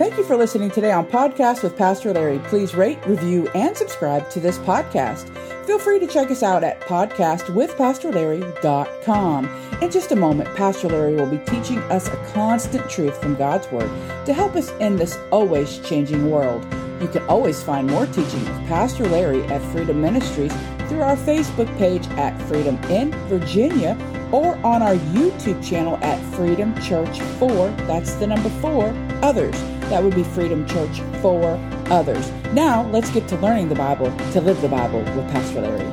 Thank 0.00 0.16
you 0.16 0.24
for 0.24 0.34
listening 0.34 0.70
today 0.70 0.92
on 0.92 1.04
Podcast 1.04 1.62
with 1.62 1.76
Pastor 1.76 2.14
Larry. 2.14 2.38
Please 2.44 2.74
rate, 2.74 3.06
review, 3.06 3.48
and 3.48 3.76
subscribe 3.76 4.30
to 4.30 4.40
this 4.40 4.56
podcast. 4.56 5.28
Feel 5.66 5.78
free 5.78 5.98
to 5.98 6.06
check 6.06 6.30
us 6.30 6.42
out 6.42 6.64
at 6.64 6.80
podcastwithpastorlarry.com. 6.80 9.78
In 9.82 9.90
just 9.90 10.10
a 10.10 10.16
moment, 10.16 10.56
Pastor 10.56 10.88
Larry 10.88 11.16
will 11.16 11.26
be 11.26 11.36
teaching 11.44 11.80
us 11.90 12.08
a 12.08 12.16
constant 12.32 12.88
truth 12.88 13.20
from 13.20 13.34
God's 13.34 13.70
Word 13.70 13.90
to 14.24 14.32
help 14.32 14.56
us 14.56 14.70
in 14.80 14.96
this 14.96 15.18
always 15.30 15.80
changing 15.80 16.30
world. 16.30 16.64
You 17.02 17.08
can 17.08 17.22
always 17.24 17.62
find 17.62 17.86
more 17.86 18.06
teaching 18.06 18.42
with 18.42 18.68
Pastor 18.68 19.06
Larry 19.06 19.44
at 19.48 19.60
Freedom 19.70 20.00
Ministries 20.00 20.54
through 20.88 21.02
our 21.02 21.16
Facebook 21.16 21.68
page 21.76 22.06
at 22.12 22.40
Freedom 22.48 22.82
in 22.84 23.12
Virginia 23.28 23.98
or 24.32 24.56
on 24.64 24.80
our 24.80 24.96
YouTube 25.12 25.62
channel 25.62 25.98
at 26.02 26.18
Freedom 26.34 26.74
Church 26.80 27.20
4. 27.20 27.68
That's 27.86 28.14
the 28.14 28.26
number 28.26 28.48
4 28.48 29.09
others. 29.22 29.58
That 29.90 30.02
would 30.02 30.14
be 30.14 30.24
Freedom 30.24 30.66
Church 30.66 31.00
for 31.20 31.42
others. 31.90 32.30
Now, 32.52 32.88
let's 32.90 33.10
get 33.10 33.28
to 33.28 33.36
learning 33.36 33.68
the 33.68 33.74
Bible 33.74 34.10
to 34.32 34.40
live 34.40 34.60
the 34.60 34.68
Bible 34.68 35.00
with 35.00 35.30
Pastor 35.30 35.60
Larry. 35.60 35.86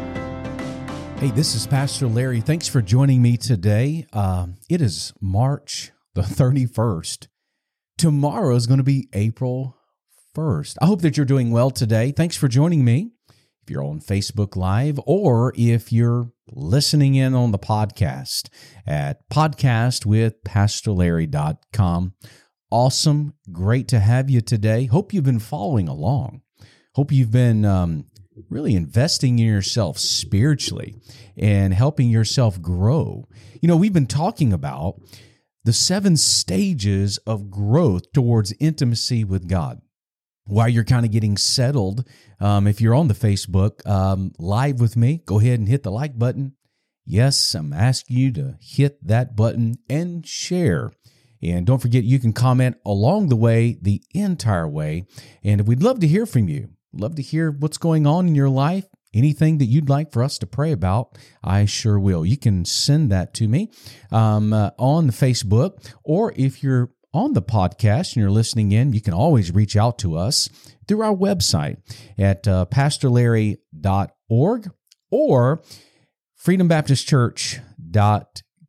Hey, 1.19 1.31
this 1.31 1.55
is 1.55 1.65
Pastor 1.65 2.07
Larry. 2.07 2.41
Thanks 2.41 2.67
for 2.67 2.79
joining 2.81 3.23
me 3.23 3.37
today. 3.37 4.05
Uh, 4.13 4.47
it 4.69 4.81
is 4.81 5.13
March 5.19 5.91
the 6.13 6.21
31st. 6.21 7.27
Tomorrow 7.97 8.55
is 8.55 8.67
going 8.67 8.77
to 8.77 8.83
be 8.83 9.09
April 9.13 9.75
1st. 10.35 10.75
I 10.81 10.85
hope 10.85 11.01
that 11.01 11.17
you're 11.17 11.25
doing 11.25 11.49
well 11.49 11.71
today. 11.71 12.11
Thanks 12.11 12.37
for 12.37 12.47
joining 12.47 12.85
me. 12.85 13.13
If 13.63 13.71
you're 13.71 13.83
on 13.83 13.99
Facebook 13.99 14.55
Live 14.55 14.99
or 15.05 15.53
if 15.57 15.91
you're 15.91 16.31
listening 16.51 17.15
in 17.15 17.33
on 17.33 17.51
the 17.51 17.59
podcast 17.59 18.49
at 18.85 19.27
podcastwithpastorlarry.com. 19.29 22.13
Awesome. 22.69 23.33
Great 23.51 23.87
to 23.89 23.99
have 23.99 24.29
you 24.29 24.41
today. 24.41 24.85
Hope 24.85 25.13
you've 25.13 25.23
been 25.23 25.39
following 25.39 25.87
along. 25.87 26.41
Hope 26.95 27.13
you've 27.13 27.31
been 27.31 27.63
um, 27.63 28.07
really 28.49 28.75
investing 28.75 29.39
in 29.39 29.45
yourself 29.45 29.97
spiritually 29.97 30.95
and 31.37 31.73
helping 31.73 32.09
yourself 32.09 32.61
grow. 32.61 33.27
You 33.61 33.69
know, 33.69 33.77
we've 33.77 33.93
been 33.93 34.05
talking 34.05 34.51
about 34.51 34.99
the 35.63 35.71
seven 35.71 36.17
stages 36.17 37.17
of 37.19 37.49
growth 37.49 38.11
towards 38.11 38.53
intimacy 38.59 39.23
with 39.23 39.47
God. 39.47 39.81
While 40.45 40.69
you're 40.69 40.83
kind 40.83 41.05
of 41.05 41.11
getting 41.11 41.37
settled, 41.37 42.05
um, 42.39 42.67
if 42.67 42.81
you're 42.81 42.95
on 42.95 43.07
the 43.07 43.13
Facebook 43.13 43.85
um, 43.85 44.33
live 44.39 44.79
with 44.81 44.97
me, 44.97 45.21
go 45.25 45.39
ahead 45.39 45.59
and 45.59 45.69
hit 45.69 45.83
the 45.83 45.91
like 45.91 46.17
button. 46.17 46.53
Yes, 47.05 47.53
I'm 47.53 47.71
asking 47.71 48.17
you 48.17 48.31
to 48.33 48.57
hit 48.59 49.05
that 49.07 49.37
button 49.37 49.75
and 49.89 50.25
share. 50.27 50.91
And 51.41 51.65
don't 51.65 51.81
forget, 51.81 52.03
you 52.03 52.19
can 52.19 52.33
comment 52.33 52.77
along 52.85 53.29
the 53.29 53.35
way, 53.35 53.77
the 53.81 54.01
entire 54.13 54.67
way. 54.67 55.05
And 55.43 55.67
we'd 55.67 55.83
love 55.83 55.99
to 55.99 56.07
hear 56.07 56.25
from 56.25 56.49
you. 56.49 56.69
Love 56.93 57.15
to 57.15 57.21
hear 57.21 57.51
what's 57.51 57.77
going 57.77 58.07
on 58.07 58.27
in 58.27 58.35
your 58.35 58.49
life. 58.49 58.85
Anything 59.13 59.57
that 59.59 59.65
you'd 59.65 59.89
like 59.89 60.11
for 60.11 60.23
us 60.23 60.37
to 60.39 60.47
pray 60.47 60.71
about, 60.71 61.17
I 61.43 61.65
sure 61.65 61.99
will. 61.99 62.25
You 62.25 62.37
can 62.37 62.65
send 62.65 63.11
that 63.11 63.33
to 63.35 63.47
me 63.47 63.71
um, 64.11 64.53
uh, 64.53 64.71
on 64.77 65.09
Facebook, 65.09 65.93
or 66.03 66.33
if 66.35 66.61
you're 66.61 66.91
on 67.13 67.33
the 67.33 67.41
podcast 67.41 68.13
and 68.13 68.21
you're 68.21 68.29
listening 68.29 68.71
in, 68.71 68.93
you 68.93 69.01
can 69.01 69.13
always 69.13 69.51
reach 69.51 69.75
out 69.75 69.97
to 69.99 70.17
us 70.17 70.49
through 70.87 71.01
our 71.01 71.15
website 71.15 71.77
at 72.17 72.47
uh, 72.47 72.65
pastorlarry.org 72.69 74.71
or 75.09 75.61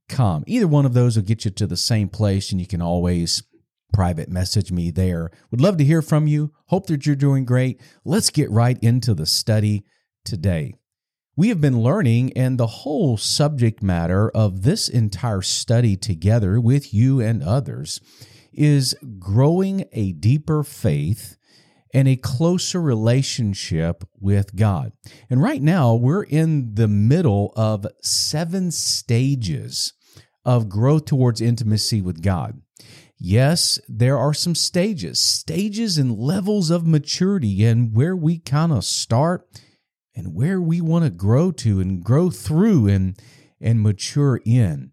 freedombaptistchurch.com. 0.09 0.45
Either 0.47 0.69
one 0.69 0.87
of 0.87 0.95
those 0.95 1.17
will 1.17 1.25
get 1.25 1.45
you 1.45 1.51
to 1.53 1.67
the 1.67 1.77
same 1.77 2.09
place, 2.09 2.51
and 2.51 2.61
you 2.61 2.67
can 2.67 2.83
always 2.83 3.43
private 3.93 4.29
message 4.29 4.71
me 4.71 4.91
there. 4.91 5.31
Would 5.51 5.61
love 5.61 5.79
to 5.79 5.85
hear 5.85 6.03
from 6.03 6.27
you. 6.27 6.53
Hope 6.67 6.87
that 6.87 7.07
you're 7.07 7.17
doing 7.17 7.45
great. 7.45 7.81
Let's 8.05 8.31
get 8.31 8.51
right 8.51 8.79
into 8.83 9.15
the 9.15 9.27
study 9.27 9.85
today. 10.25 10.75
We 11.37 11.49
have 11.51 11.61
been 11.61 11.81
learning, 11.81 12.33
and 12.37 12.59
the 12.59 12.67
whole 12.67 13.17
subject 13.17 13.83
matter 13.83 14.29
of 14.31 14.63
this 14.63 14.89
entire 14.89 15.43
study 15.43 15.97
together 15.97 16.61
with 16.61 16.93
you 16.93 17.21
and 17.21 17.43
others 17.43 18.01
is 18.53 18.97
growing 19.21 19.85
a 19.93 20.13
deeper 20.13 20.65
faith 20.65 21.37
and 21.95 22.09
a 22.09 22.17
closer 22.17 22.83
relationship 22.83 24.05
with 24.21 24.57
God. 24.57 24.93
And 25.31 25.41
right 25.41 25.63
now, 25.63 25.95
we're 25.95 26.25
in 26.25 26.75
the 26.75 26.89
middle 26.89 27.53
of 27.57 27.87
seven 28.03 28.73
stages 28.73 29.93
of 30.49 30.71
growth 30.71 31.05
towards 31.05 31.43
intimacy 31.43 32.01
with 32.01 32.23
God. 32.23 32.63
Yes, 33.19 33.79
there 33.87 34.17
are 34.17 34.33
some 34.33 34.55
stages, 34.55 35.21
stages 35.21 35.99
and 35.99 36.19
levels 36.19 36.71
of 36.71 36.87
maturity, 36.87 37.67
and 37.67 37.95
where 37.95 38.17
we 38.17 38.39
kind 38.39 38.73
of 38.73 38.87
start 38.87 39.47
and 40.17 40.35
where 40.35 40.59
we 40.59 40.81
want 40.81 41.05
to 41.05 41.11
grow 41.11 41.53
to 41.53 41.81
and 41.81 42.03
grow 42.03 42.31
through 42.31 42.89
and, 42.89 43.21
and 43.61 43.83
mature 43.83 44.41
in. 44.47 44.93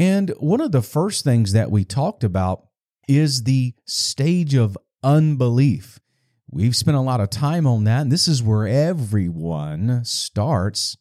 And 0.00 0.30
one 0.40 0.60
of 0.60 0.72
the 0.72 0.82
first 0.82 1.22
things 1.22 1.52
that 1.52 1.70
we 1.70 1.84
talked 1.84 2.24
about 2.24 2.64
is 3.06 3.44
the 3.44 3.74
stage 3.86 4.54
of 4.54 4.76
unbelief. 5.04 6.00
We've 6.50 6.74
spent 6.74 6.96
a 6.96 7.02
lot 7.02 7.20
of 7.20 7.30
time 7.30 7.68
on 7.68 7.84
that, 7.84 8.00
and 8.00 8.10
this 8.10 8.26
is 8.26 8.42
where 8.42 8.66
everyone 8.66 10.00
starts, 10.04 10.96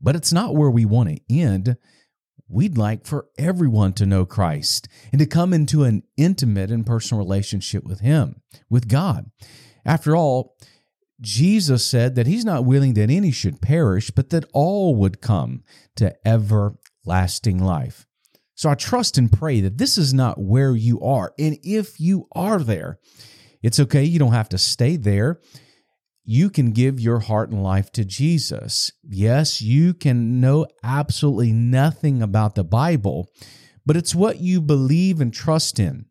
but 0.00 0.16
it's 0.16 0.32
not 0.32 0.56
where 0.56 0.70
we 0.70 0.84
want 0.84 1.10
to 1.10 1.20
end. 1.32 1.76
We'd 2.48 2.78
like 2.78 3.06
for 3.06 3.26
everyone 3.38 3.92
to 3.94 4.06
know 4.06 4.24
Christ 4.24 4.88
and 5.12 5.18
to 5.18 5.26
come 5.26 5.52
into 5.52 5.84
an 5.84 6.04
intimate 6.16 6.70
and 6.70 6.86
personal 6.86 7.22
relationship 7.22 7.84
with 7.84 8.00
Him, 8.00 8.40
with 8.70 8.88
God. 8.88 9.30
After 9.84 10.14
all, 10.14 10.56
Jesus 11.20 11.86
said 11.86 12.14
that 12.14 12.26
he's 12.26 12.44
not 12.44 12.64
willing 12.64 12.94
that 12.94 13.10
any 13.10 13.30
should 13.30 13.62
perish, 13.62 14.10
but 14.10 14.30
that 14.30 14.44
all 14.52 14.94
would 14.96 15.20
come 15.20 15.62
to 15.96 16.14
everlasting 16.26 17.58
life. 17.58 18.06
So 18.54 18.70
I 18.70 18.74
trust 18.74 19.18
and 19.18 19.32
pray 19.32 19.60
that 19.60 19.78
this 19.78 19.98
is 19.98 20.12
not 20.12 20.40
where 20.40 20.74
you 20.74 21.00
are. 21.00 21.32
And 21.38 21.58
if 21.62 22.00
you 22.00 22.26
are 22.32 22.58
there, 22.58 22.98
it's 23.62 23.80
okay. 23.80 24.04
You 24.04 24.18
don't 24.18 24.32
have 24.32 24.48
to 24.50 24.58
stay 24.58 24.96
there. 24.96 25.40
You 26.28 26.50
can 26.50 26.72
give 26.72 26.98
your 26.98 27.20
heart 27.20 27.50
and 27.50 27.62
life 27.62 27.92
to 27.92 28.04
Jesus. 28.04 28.90
Yes, 29.08 29.62
you 29.62 29.94
can 29.94 30.40
know 30.40 30.66
absolutely 30.82 31.52
nothing 31.52 32.20
about 32.20 32.56
the 32.56 32.64
Bible, 32.64 33.30
but 33.86 33.96
it's 33.96 34.12
what 34.12 34.40
you 34.40 34.60
believe 34.60 35.20
and 35.20 35.32
trust 35.32 35.78
in. 35.78 36.06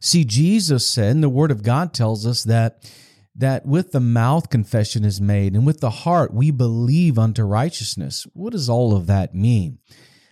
See, 0.00 0.24
Jesus 0.24 0.86
said, 0.86 1.14
and 1.14 1.22
the 1.22 1.28
Word 1.28 1.50
of 1.50 1.62
God 1.62 1.92
tells 1.92 2.26
us 2.26 2.42
that 2.44 2.90
that 3.34 3.66
with 3.66 3.92
the 3.92 4.00
mouth 4.00 4.50
confession 4.50 5.04
is 5.04 5.20
made 5.20 5.54
and 5.54 5.66
with 5.66 5.80
the 5.80 5.90
heart 5.90 6.34
we 6.34 6.50
believe 6.50 7.18
unto 7.18 7.42
righteousness. 7.42 8.26
What 8.34 8.52
does 8.52 8.68
all 8.68 8.94
of 8.94 9.06
that 9.06 9.34
mean? 9.34 9.78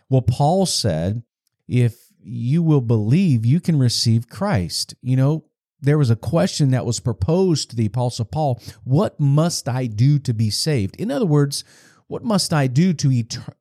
Well, 0.08 0.22
Paul 0.22 0.66
said, 0.66 1.22
if 1.66 1.96
you 2.22 2.62
will 2.62 2.82
believe, 2.82 3.46
you 3.46 3.60
can 3.60 3.78
receive 3.78 4.28
Christ. 4.28 4.94
You 5.00 5.16
know, 5.16 5.44
there 5.80 5.98
was 5.98 6.10
a 6.10 6.16
question 6.16 6.70
that 6.70 6.86
was 6.86 7.00
proposed 7.00 7.70
to 7.70 7.76
the 7.76 7.86
Apostle 7.86 8.24
Paul 8.24 8.60
What 8.84 9.18
must 9.18 9.68
I 9.68 9.86
do 9.86 10.18
to 10.20 10.34
be 10.34 10.50
saved? 10.50 10.96
In 10.96 11.10
other 11.10 11.26
words, 11.26 11.64
what 12.06 12.24
must 12.24 12.52
I 12.52 12.66
do 12.66 12.92
to, 12.94 13.12
et- 13.12 13.54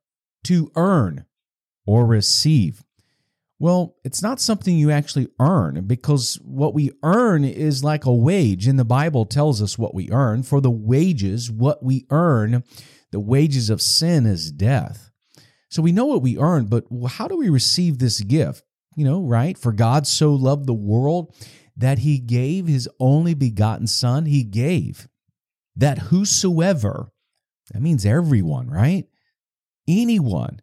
to 0.44 0.70
earn 0.76 1.26
or 1.86 2.06
receive 2.06 2.82
well, 3.60 3.96
it's 4.04 4.22
not 4.22 4.40
something 4.40 4.74
you 4.74 4.90
actually 4.90 5.28
earn 5.38 5.84
because 5.86 6.36
what 6.42 6.72
we 6.72 6.92
earn 7.02 7.44
is 7.44 7.84
like 7.84 8.06
a 8.06 8.12
wage, 8.12 8.66
and 8.66 8.78
the 8.78 8.86
Bible 8.86 9.26
tells 9.26 9.60
us 9.60 9.76
what 9.78 9.94
we 9.94 10.10
earn. 10.10 10.42
For 10.42 10.62
the 10.62 10.70
wages, 10.70 11.50
what 11.50 11.84
we 11.84 12.06
earn, 12.08 12.64
the 13.12 13.20
wages 13.20 13.68
of 13.68 13.82
sin 13.82 14.24
is 14.24 14.50
death. 14.50 15.10
So 15.68 15.82
we 15.82 15.92
know 15.92 16.06
what 16.06 16.22
we 16.22 16.38
earn, 16.38 16.66
but 16.66 16.84
how 17.06 17.28
do 17.28 17.36
we 17.36 17.50
receive 17.50 17.98
this 17.98 18.22
gift? 18.22 18.64
You 18.96 19.04
know, 19.04 19.20
right? 19.20 19.58
For 19.58 19.72
God 19.72 20.06
so 20.06 20.32
loved 20.32 20.66
the 20.66 20.72
world 20.72 21.34
that 21.76 22.00
he 22.00 22.18
gave 22.18 22.66
his 22.66 22.88
only 22.98 23.34
begotten 23.34 23.86
Son, 23.86 24.26
he 24.26 24.42
gave 24.44 25.08
that 25.76 25.98
whosoever, 25.98 27.12
that 27.72 27.82
means 27.82 28.04
everyone, 28.04 28.68
right? 28.68 29.06
Anyone 29.88 30.60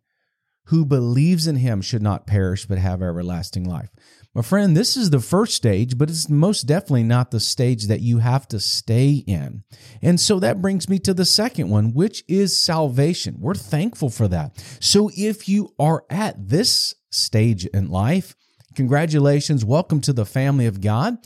who 0.65 0.85
believes 0.85 1.47
in 1.47 1.55
him 1.55 1.81
should 1.81 2.01
not 2.01 2.27
perish 2.27 2.65
but 2.65 2.77
have 2.77 3.01
everlasting 3.01 3.63
life. 3.63 3.89
My 4.35 4.41
friend, 4.43 4.77
this 4.77 4.95
is 4.95 5.09
the 5.09 5.19
first 5.19 5.55
stage, 5.55 5.97
but 5.97 6.09
it's 6.09 6.29
most 6.29 6.63
definitely 6.63 7.03
not 7.03 7.31
the 7.31 7.39
stage 7.39 7.87
that 7.87 8.01
you 8.01 8.19
have 8.19 8.47
to 8.49 8.59
stay 8.59 9.23
in. 9.25 9.63
And 10.01 10.19
so 10.19 10.39
that 10.39 10.61
brings 10.61 10.87
me 10.87 10.99
to 10.99 11.13
the 11.13 11.25
second 11.25 11.69
one, 11.69 11.93
which 11.93 12.23
is 12.27 12.55
salvation. 12.55 13.37
We're 13.39 13.55
thankful 13.55 14.11
for 14.11 14.27
that. 14.27 14.63
So 14.79 15.09
if 15.15 15.49
you 15.49 15.73
are 15.79 16.05
at 16.09 16.49
this 16.49 16.93
stage 17.09 17.65
in 17.65 17.89
life, 17.89 18.35
congratulations. 18.77 19.65
Welcome 19.65 20.01
to 20.01 20.13
the 20.13 20.23
family 20.23 20.67
of 20.67 20.81
God. 20.81 21.17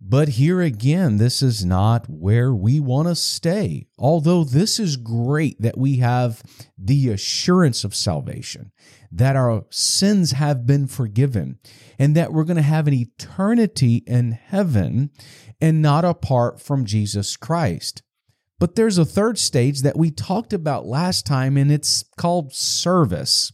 But 0.00 0.30
here 0.30 0.60
again, 0.60 1.18
this 1.18 1.40
is 1.40 1.64
not 1.64 2.04
where 2.10 2.52
we 2.52 2.80
want 2.80 3.06
to 3.06 3.14
stay. 3.14 3.86
Although 3.96 4.42
this 4.42 4.80
is 4.80 4.96
great 4.96 5.56
that 5.62 5.78
we 5.78 5.98
have 5.98 6.42
the 6.76 7.10
assurance 7.10 7.84
of 7.84 7.94
salvation, 7.94 8.72
that 9.12 9.36
our 9.36 9.64
sins 9.70 10.32
have 10.32 10.66
been 10.66 10.88
forgiven 10.88 11.60
and 11.96 12.16
that 12.16 12.32
we're 12.32 12.42
going 12.42 12.56
to 12.56 12.62
have 12.62 12.88
an 12.88 12.94
eternity 12.94 14.02
in 14.08 14.32
heaven 14.32 15.10
and 15.60 15.80
not 15.80 16.04
apart 16.04 16.60
from 16.60 16.84
Jesus 16.84 17.36
Christ. 17.36 18.02
But 18.58 18.74
there's 18.74 18.98
a 18.98 19.04
third 19.04 19.38
stage 19.38 19.82
that 19.82 19.96
we 19.96 20.10
talked 20.10 20.52
about 20.52 20.86
last 20.86 21.24
time, 21.24 21.56
and 21.56 21.70
it's 21.70 22.04
called 22.18 22.52
service. 22.52 23.52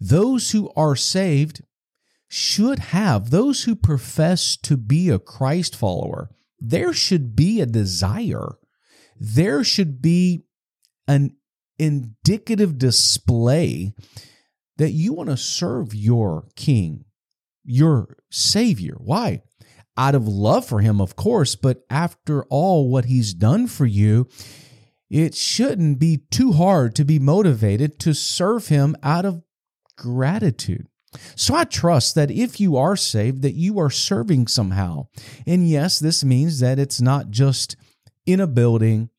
Those 0.00 0.52
who 0.52 0.70
are 0.76 0.94
saved 0.94 1.62
should 2.28 2.78
have, 2.78 3.30
those 3.30 3.64
who 3.64 3.76
profess 3.76 4.56
to 4.58 4.76
be 4.76 5.10
a 5.10 5.18
Christ 5.18 5.76
follower, 5.76 6.30
there 6.58 6.92
should 6.92 7.36
be 7.36 7.60
a 7.60 7.66
desire. 7.66 8.56
There 9.18 9.62
should 9.64 10.02
be 10.02 10.44
an 11.06 11.36
indicative 11.78 12.78
display 12.78 13.94
that 14.76 14.92
you 14.92 15.12
want 15.12 15.30
to 15.30 15.36
serve 15.36 15.94
your 15.94 16.48
king, 16.56 17.04
your 17.64 18.16
savior. 18.30 18.96
Why? 18.98 19.42
Out 19.96 20.14
of 20.14 20.28
love 20.28 20.66
for 20.66 20.80
him, 20.80 21.00
of 21.00 21.16
course, 21.16 21.56
but 21.56 21.84
after 21.88 22.44
all 22.44 22.90
what 22.90 23.06
he's 23.06 23.32
done 23.32 23.66
for 23.66 23.86
you, 23.86 24.28
it 25.08 25.34
shouldn't 25.34 25.98
be 25.98 26.18
too 26.30 26.52
hard 26.52 26.94
to 26.96 27.04
be 27.04 27.18
motivated 27.18 27.98
to 28.00 28.12
serve 28.12 28.68
him 28.68 28.96
out 29.02 29.24
of 29.24 29.42
gratitude. 29.96 30.88
So 31.34 31.54
I 31.54 31.64
trust 31.64 32.14
that 32.14 32.30
if 32.30 32.60
you 32.60 32.76
are 32.76 32.96
saved, 32.96 33.42
that 33.42 33.54
you 33.54 33.78
are 33.78 33.90
serving 33.90 34.48
somehow. 34.48 35.08
And 35.46 35.68
yes, 35.68 35.98
this 35.98 36.24
means 36.24 36.60
that 36.60 36.78
it's 36.78 37.00
not 37.00 37.30
just 37.30 37.76
in 38.26 38.40
a 38.40 38.46
building 38.46 39.10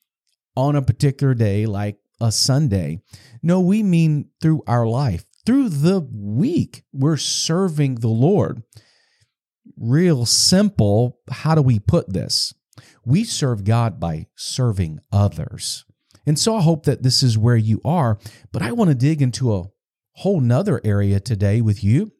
on 0.56 0.76
a 0.76 0.82
particular 0.82 1.34
day 1.34 1.66
like 1.66 1.98
a 2.20 2.32
Sunday. 2.32 3.02
No, 3.42 3.60
we 3.62 3.84
mean 3.84 4.30
through 4.42 4.64
our 4.68 4.86
life, 4.86 5.26
through 5.46 5.70
the 5.70 6.02
week, 6.12 6.84
we're 6.92 7.18
serving 7.18 7.96
the 7.96 8.08
Lord. 8.08 8.64
Real 9.78 10.26
simple, 10.26 11.20
how 11.30 11.56
do 11.56 11.62
we 11.62 11.80
put 11.80 12.12
this? 12.12 12.54
We 13.06 13.24
serve 13.24 13.64
God 13.64 14.00
by 14.00 14.28
serving 14.36 15.00
others. 15.12 15.86
And 16.26 16.38
so 16.38 16.58
I 16.58 16.62
hope 16.62 16.84
that 16.86 17.04
this 17.04 17.24
is 17.24 17.38
where 17.38 17.56
you 17.56 17.80
are, 17.86 18.18
but 18.52 18.62
I 18.62 18.74
want 18.74 18.90
to 18.90 18.96
dig 18.96 19.22
into 19.22 19.54
a 19.54 19.70
whole 20.18 20.42
nother 20.42 20.82
area 20.84 21.20
today 21.20 21.62
with 21.62 21.84
you. 21.84 22.12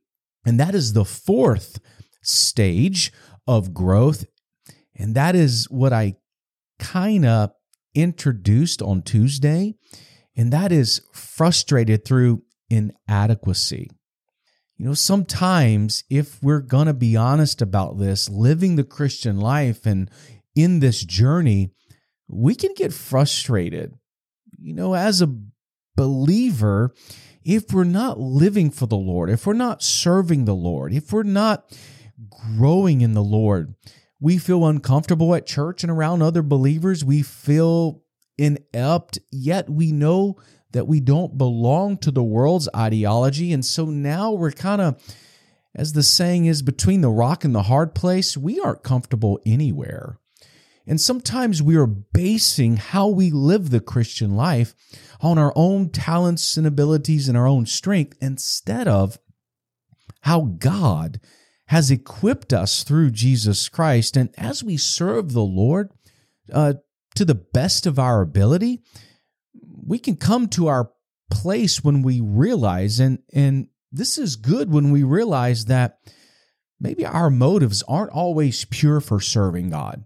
And 0.46 0.60
that 0.60 0.76
is 0.76 0.94
the 0.94 1.06
fourth 1.06 1.80
stage 2.22 3.12
of 3.48 3.74
growth. 3.74 4.26
And 4.96 5.16
that 5.16 5.36
is 5.36 5.66
what 5.70 5.94
I 5.94 6.16
kind 6.80 7.26
of 7.26 7.52
introduced 7.96 8.82
on 8.82 9.02
Tuesday. 9.02 9.74
And 10.36 10.54
that 10.54 10.72
is 10.72 11.02
frustrated 11.12 12.06
through 12.06 12.44
inadequacy. 12.70 13.90
You 14.78 14.86
know, 14.86 14.94
sometimes 14.94 16.04
if 16.08 16.42
we're 16.44 16.60
going 16.60 16.86
to 16.86 16.94
be 16.94 17.16
honest 17.16 17.64
about 17.64 17.98
this, 17.98 18.30
living 18.30 18.76
the 18.76 18.84
Christian 18.84 19.40
life 19.40 19.88
and 19.88 20.12
in 20.56 20.82
this 20.82 21.04
journey, 21.04 21.72
we 22.28 22.54
can 22.54 22.74
get 22.76 22.94
frustrated. 22.94 23.94
You 24.60 24.76
know, 24.76 24.94
as 24.94 25.22
a 25.22 25.36
believer, 25.96 26.94
if 27.48 27.72
we're 27.72 27.86
not 27.86 28.20
living 28.20 28.70
for 28.70 28.88
the 28.88 28.98
Lord, 28.98 29.30
if 29.30 29.48
we're 29.48 29.54
not 29.54 29.82
serving 29.82 30.44
the 30.44 30.54
Lord, 30.54 30.92
if 30.92 31.14
we're 31.14 31.24
not 31.24 31.74
growing 32.30 33.00
in 33.00 33.14
the 33.14 33.24
Lord, 33.24 33.74
we 34.20 34.38
feel 34.38 34.66
uncomfortable 34.66 35.34
at 35.34 35.46
church 35.46 35.82
and 35.82 35.90
around 35.90 36.22
other 36.22 36.44
believers. 36.44 37.06
We 37.06 37.22
feel 37.22 38.04
inept, 38.38 39.20
yet 39.32 39.70
we 39.70 39.94
know 39.94 40.36
that 40.72 40.88
we 40.88 41.00
don't 41.00 41.38
belong 41.38 41.98
to 42.00 42.12
the 42.12 42.22
world's 42.22 42.68
ideology. 42.76 43.54
And 43.54 43.64
so 43.64 43.86
now 43.86 44.34
we're 44.34 44.52
kind 44.52 44.82
of, 44.82 45.02
as 45.74 45.94
the 45.94 46.04
saying 46.04 46.48
is, 46.48 46.62
between 46.62 47.00
the 47.00 47.10
rock 47.10 47.46
and 47.46 47.56
the 47.56 47.64
hard 47.64 47.96
place. 47.96 48.36
We 48.36 48.60
aren't 48.60 48.84
comfortable 48.84 49.40
anywhere. 49.46 50.20
And 50.88 51.02
sometimes 51.02 51.62
we 51.62 51.76
are 51.76 51.86
basing 51.86 52.78
how 52.78 53.08
we 53.10 53.30
live 53.30 53.70
the 53.70 53.82
Christian 53.82 54.36
life 54.36 54.74
on 55.20 55.38
our 55.38 55.52
own 55.56 55.90
talents 55.90 56.56
and 56.56 56.66
abilities 56.66 57.28
and 57.28 57.38
our 57.38 57.48
own 57.48 57.66
strength 57.66 58.18
instead 58.22 58.88
of 58.88 59.20
how 60.22 60.42
God 60.58 61.20
has 61.68 61.92
equipped 61.92 62.54
us 62.54 62.84
through 62.84 63.12
Jesus 63.12 63.68
Christ. 63.68 64.16
And 64.16 64.34
as 64.38 64.64
we 64.64 64.78
serve 64.78 65.34
the 65.34 65.42
Lord 65.42 65.92
uh, 66.54 66.76
to 67.16 67.26
the 67.26 67.36
best 67.36 67.86
of 67.86 68.00
our 68.00 68.22
ability, 68.22 68.82
we 69.86 70.00
can 70.00 70.16
come 70.16 70.48
to 70.50 70.68
our 70.68 70.92
place 71.30 71.84
when 71.84 72.02
we 72.02 72.22
realize, 72.22 73.02
and, 73.02 73.20
and 73.34 73.68
this 73.92 74.18
is 74.18 74.38
good 74.38 74.72
when 74.72 74.92
we 74.92 75.04
realize 75.04 75.66
that 75.66 76.00
maybe 76.80 77.06
our 77.06 77.30
motives 77.30 77.84
aren't 77.88 78.12
always 78.12 78.64
pure 78.64 79.02
for 79.02 79.20
serving 79.20 79.70
God. 79.70 80.06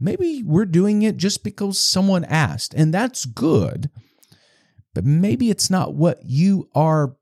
Maybe 0.00 0.42
we're 0.44 0.64
doing 0.64 1.02
it 1.02 1.16
just 1.16 1.42
because 1.42 1.78
someone 1.78 2.24
asked, 2.24 2.72
and 2.74 2.94
that's 2.94 3.24
good, 3.24 3.90
but 4.94 5.04
maybe 5.04 5.50
it's 5.50 5.70
not 5.70 5.94
what 5.94 6.18
you 6.24 6.68
are 6.74 7.16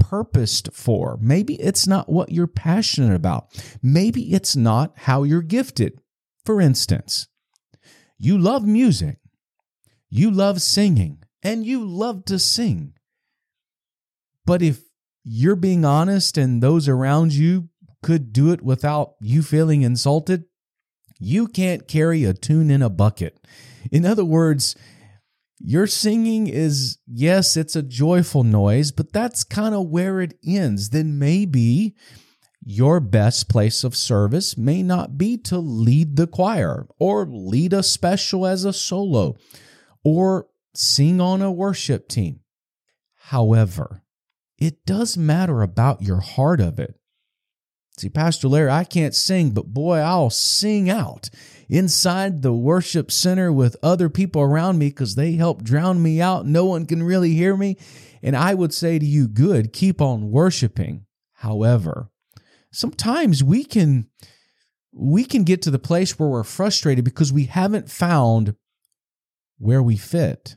purposed 0.00 0.70
for. 0.72 1.18
Maybe 1.20 1.54
it's 1.60 1.86
not 1.86 2.08
what 2.08 2.32
you're 2.32 2.48
passionate 2.48 3.14
about. 3.14 3.46
Maybe 3.82 4.32
it's 4.32 4.56
not 4.56 4.92
how 4.96 5.22
you're 5.22 5.42
gifted. 5.42 6.00
For 6.44 6.60
instance, 6.60 7.28
you 8.18 8.36
love 8.36 8.66
music, 8.66 9.18
you 10.08 10.30
love 10.30 10.60
singing, 10.60 11.22
and 11.42 11.64
you 11.64 11.84
love 11.84 12.24
to 12.24 12.38
sing. 12.38 12.94
But 14.44 14.62
if 14.62 14.82
you're 15.22 15.56
being 15.56 15.84
honest 15.84 16.36
and 16.36 16.62
those 16.62 16.88
around 16.88 17.32
you 17.32 17.68
could 18.02 18.32
do 18.32 18.50
it 18.50 18.62
without 18.62 19.14
you 19.20 19.42
feeling 19.42 19.82
insulted, 19.82 20.44
you 21.20 21.46
can't 21.46 21.86
carry 21.86 22.24
a 22.24 22.34
tune 22.34 22.70
in 22.70 22.82
a 22.82 22.90
bucket. 22.90 23.38
In 23.92 24.04
other 24.04 24.24
words, 24.24 24.74
your 25.58 25.86
singing 25.86 26.46
is, 26.46 26.98
yes, 27.06 27.56
it's 27.56 27.76
a 27.76 27.82
joyful 27.82 28.42
noise, 28.42 28.90
but 28.90 29.12
that's 29.12 29.44
kind 29.44 29.74
of 29.74 29.88
where 29.88 30.20
it 30.20 30.38
ends. 30.44 30.90
Then 30.90 31.18
maybe 31.18 31.94
your 32.64 33.00
best 33.00 33.48
place 33.48 33.84
of 33.84 33.94
service 33.94 34.56
may 34.56 34.82
not 34.82 35.18
be 35.18 35.36
to 35.36 35.58
lead 35.58 36.16
the 36.16 36.26
choir 36.26 36.86
or 36.98 37.26
lead 37.26 37.72
a 37.72 37.82
special 37.82 38.46
as 38.46 38.64
a 38.64 38.72
solo 38.72 39.36
or 40.02 40.46
sing 40.74 41.20
on 41.20 41.42
a 41.42 41.52
worship 41.52 42.08
team. 42.08 42.40
However, 43.14 44.02
it 44.58 44.84
does 44.84 45.16
matter 45.16 45.62
about 45.62 46.02
your 46.02 46.20
heart 46.20 46.60
of 46.60 46.78
it. 46.78 46.99
See, 48.00 48.08
Pastor 48.08 48.48
Larry, 48.48 48.70
I 48.70 48.84
can't 48.84 49.14
sing, 49.14 49.50
but 49.50 49.74
boy, 49.74 49.98
I'll 49.98 50.30
sing 50.30 50.88
out 50.88 51.28
inside 51.68 52.40
the 52.40 52.52
worship 52.52 53.10
center 53.10 53.52
with 53.52 53.76
other 53.82 54.08
people 54.08 54.40
around 54.40 54.78
me 54.78 54.88
because 54.88 55.16
they 55.16 55.32
help 55.32 55.62
drown 55.62 56.02
me 56.02 56.18
out. 56.18 56.46
No 56.46 56.64
one 56.64 56.86
can 56.86 57.02
really 57.02 57.34
hear 57.34 57.58
me. 57.58 57.76
And 58.22 58.34
I 58.34 58.54
would 58.54 58.72
say 58.72 58.98
to 58.98 59.04
you, 59.04 59.28
good, 59.28 59.74
keep 59.74 60.00
on 60.00 60.30
worshiping. 60.30 61.04
However, 61.34 62.08
sometimes 62.72 63.44
we 63.44 63.64
can 63.64 64.08
we 64.94 65.22
can 65.22 65.44
get 65.44 65.60
to 65.62 65.70
the 65.70 65.78
place 65.78 66.18
where 66.18 66.30
we're 66.30 66.42
frustrated 66.42 67.04
because 67.04 67.30
we 67.30 67.44
haven't 67.44 67.90
found 67.90 68.54
where 69.58 69.82
we 69.82 69.98
fit. 69.98 70.56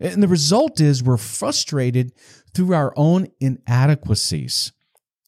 And 0.00 0.22
the 0.22 0.28
result 0.28 0.80
is 0.80 1.02
we're 1.02 1.18
frustrated 1.18 2.12
through 2.54 2.72
our 2.72 2.94
own 2.96 3.28
inadequacies. 3.40 4.72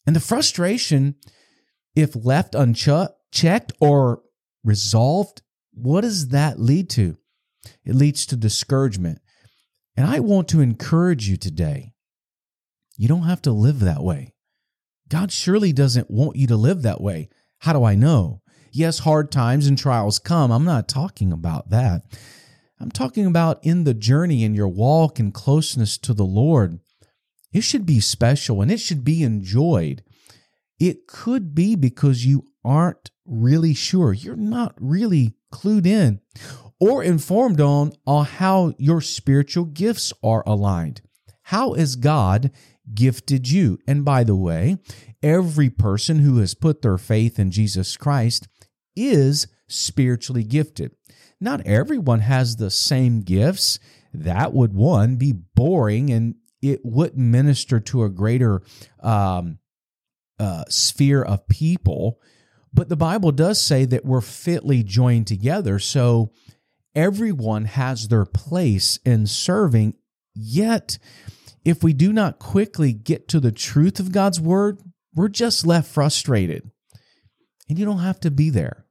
And 0.06 0.14
the 0.14 0.20
frustration 0.20 1.16
if 1.94 2.16
left 2.16 2.54
unchecked 2.54 3.72
or 3.80 4.22
resolved, 4.64 5.42
what 5.72 6.00
does 6.00 6.28
that 6.28 6.58
lead 6.58 6.90
to? 6.90 7.16
It 7.84 7.94
leads 7.94 8.26
to 8.26 8.36
discouragement. 8.36 9.20
And 9.96 10.06
I 10.06 10.20
want 10.20 10.48
to 10.48 10.60
encourage 10.60 11.28
you 11.28 11.36
today. 11.36 11.92
You 12.96 13.08
don't 13.08 13.22
have 13.22 13.42
to 13.42 13.52
live 13.52 13.80
that 13.80 14.02
way. 14.02 14.34
God 15.08 15.30
surely 15.30 15.72
doesn't 15.72 16.10
want 16.10 16.36
you 16.36 16.46
to 16.48 16.56
live 16.56 16.82
that 16.82 17.00
way. 17.00 17.28
How 17.58 17.72
do 17.72 17.84
I 17.84 17.94
know? 17.94 18.42
Yes, 18.72 19.00
hard 19.00 19.30
times 19.30 19.66
and 19.66 19.78
trials 19.78 20.18
come. 20.18 20.50
I'm 20.50 20.64
not 20.64 20.88
talking 20.88 21.32
about 21.32 21.70
that. 21.70 22.02
I'm 22.80 22.90
talking 22.90 23.24
about 23.24 23.64
in 23.64 23.84
the 23.84 23.94
journey 23.94 24.42
in 24.42 24.54
your 24.54 24.68
walk 24.68 25.18
and 25.18 25.32
closeness 25.32 25.96
to 25.98 26.12
the 26.12 26.24
Lord. 26.24 26.80
It 27.54 27.62
should 27.62 27.86
be 27.86 28.00
special 28.00 28.60
and 28.60 28.70
it 28.70 28.80
should 28.80 29.04
be 29.04 29.22
enjoyed. 29.22 30.02
It 30.78 31.06
could 31.06 31.54
be 31.54 31.76
because 31.76 32.26
you 32.26 32.44
aren't 32.64 33.10
really 33.24 33.72
sure. 33.72 34.12
You're 34.12 34.36
not 34.36 34.74
really 34.78 35.34
clued 35.52 35.86
in 35.86 36.20
or 36.80 37.04
informed 37.04 37.60
on, 37.60 37.92
on 38.06 38.24
how 38.24 38.74
your 38.76 39.00
spiritual 39.00 39.66
gifts 39.66 40.12
are 40.22 40.42
aligned. 40.46 41.00
How 41.42 41.74
has 41.74 41.94
God 41.94 42.50
gifted 42.92 43.48
you? 43.50 43.78
And 43.86 44.04
by 44.04 44.24
the 44.24 44.36
way, 44.36 44.78
every 45.22 45.70
person 45.70 46.18
who 46.18 46.38
has 46.38 46.54
put 46.54 46.82
their 46.82 46.98
faith 46.98 47.38
in 47.38 47.52
Jesus 47.52 47.96
Christ 47.96 48.48
is 48.96 49.46
spiritually 49.68 50.42
gifted. 50.42 50.92
Not 51.40 51.64
everyone 51.66 52.20
has 52.20 52.56
the 52.56 52.70
same 52.70 53.20
gifts. 53.20 53.78
That 54.12 54.52
would 54.52 54.72
one 54.74 55.16
be 55.16 55.32
boring 55.32 56.10
and 56.10 56.34
it 56.64 56.80
wouldn't 56.82 57.18
minister 57.18 57.78
to 57.78 58.04
a 58.04 58.08
greater 58.08 58.62
um, 59.00 59.58
uh, 60.38 60.64
sphere 60.68 61.22
of 61.22 61.46
people. 61.46 62.18
But 62.72 62.88
the 62.88 62.96
Bible 62.96 63.32
does 63.32 63.60
say 63.60 63.84
that 63.84 64.04
we're 64.04 64.22
fitly 64.22 64.82
joined 64.82 65.26
together. 65.26 65.78
So 65.78 66.32
everyone 66.94 67.66
has 67.66 68.08
their 68.08 68.24
place 68.24 68.98
in 69.04 69.26
serving. 69.26 69.94
Yet, 70.34 70.98
if 71.64 71.84
we 71.84 71.92
do 71.92 72.12
not 72.12 72.38
quickly 72.38 72.92
get 72.92 73.28
to 73.28 73.40
the 73.40 73.52
truth 73.52 74.00
of 74.00 74.10
God's 74.10 74.40
word, 74.40 74.80
we're 75.14 75.28
just 75.28 75.66
left 75.66 75.92
frustrated. 75.92 76.70
And 77.68 77.78
you 77.78 77.84
don't 77.84 77.98
have 77.98 78.20
to 78.20 78.30
be 78.30 78.50
there. 78.50 78.86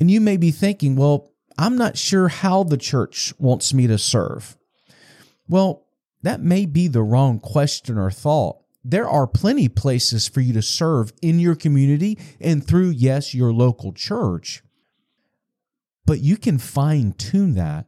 And 0.00 0.10
you 0.10 0.20
may 0.20 0.36
be 0.36 0.50
thinking, 0.50 0.96
well, 0.96 1.32
I'm 1.56 1.76
not 1.76 1.96
sure 1.96 2.28
how 2.28 2.64
the 2.64 2.76
church 2.76 3.32
wants 3.38 3.72
me 3.72 3.86
to 3.86 3.98
serve. 3.98 4.56
Well, 5.48 5.87
that 6.22 6.40
may 6.40 6.66
be 6.66 6.88
the 6.88 7.02
wrong 7.02 7.38
question 7.40 7.98
or 7.98 8.10
thought. 8.10 8.58
There 8.84 9.08
are 9.08 9.26
plenty 9.26 9.68
places 9.68 10.28
for 10.28 10.40
you 10.40 10.52
to 10.54 10.62
serve 10.62 11.12
in 11.20 11.38
your 11.38 11.54
community 11.54 12.18
and 12.40 12.66
through, 12.66 12.90
yes, 12.90 13.34
your 13.34 13.52
local 13.52 13.92
church. 13.92 14.62
But 16.06 16.20
you 16.20 16.36
can 16.36 16.58
fine 16.58 17.12
tune 17.12 17.54
that 17.54 17.86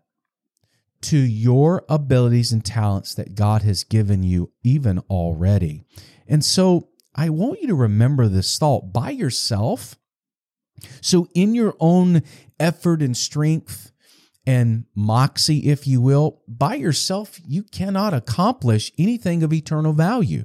to 1.02 1.16
your 1.16 1.84
abilities 1.88 2.52
and 2.52 2.64
talents 2.64 3.14
that 3.14 3.34
God 3.34 3.62
has 3.62 3.84
given 3.84 4.22
you, 4.22 4.52
even 4.62 4.98
already. 5.10 5.84
And 6.28 6.44
so 6.44 6.90
I 7.14 7.30
want 7.30 7.60
you 7.60 7.68
to 7.68 7.74
remember 7.74 8.28
this 8.28 8.58
thought 8.58 8.92
by 8.92 9.10
yourself. 9.10 9.96
So, 11.02 11.28
in 11.34 11.54
your 11.54 11.74
own 11.78 12.22
effort 12.58 13.02
and 13.02 13.16
strength 13.16 13.89
and 14.50 14.84
moxie, 14.96 15.68
if 15.70 15.86
you 15.86 16.00
will, 16.00 16.42
by 16.48 16.74
yourself, 16.74 17.38
you 17.46 17.62
cannot 17.62 18.12
accomplish 18.12 18.90
anything 18.98 19.44
of 19.44 19.52
eternal 19.52 19.92
value. 19.92 20.44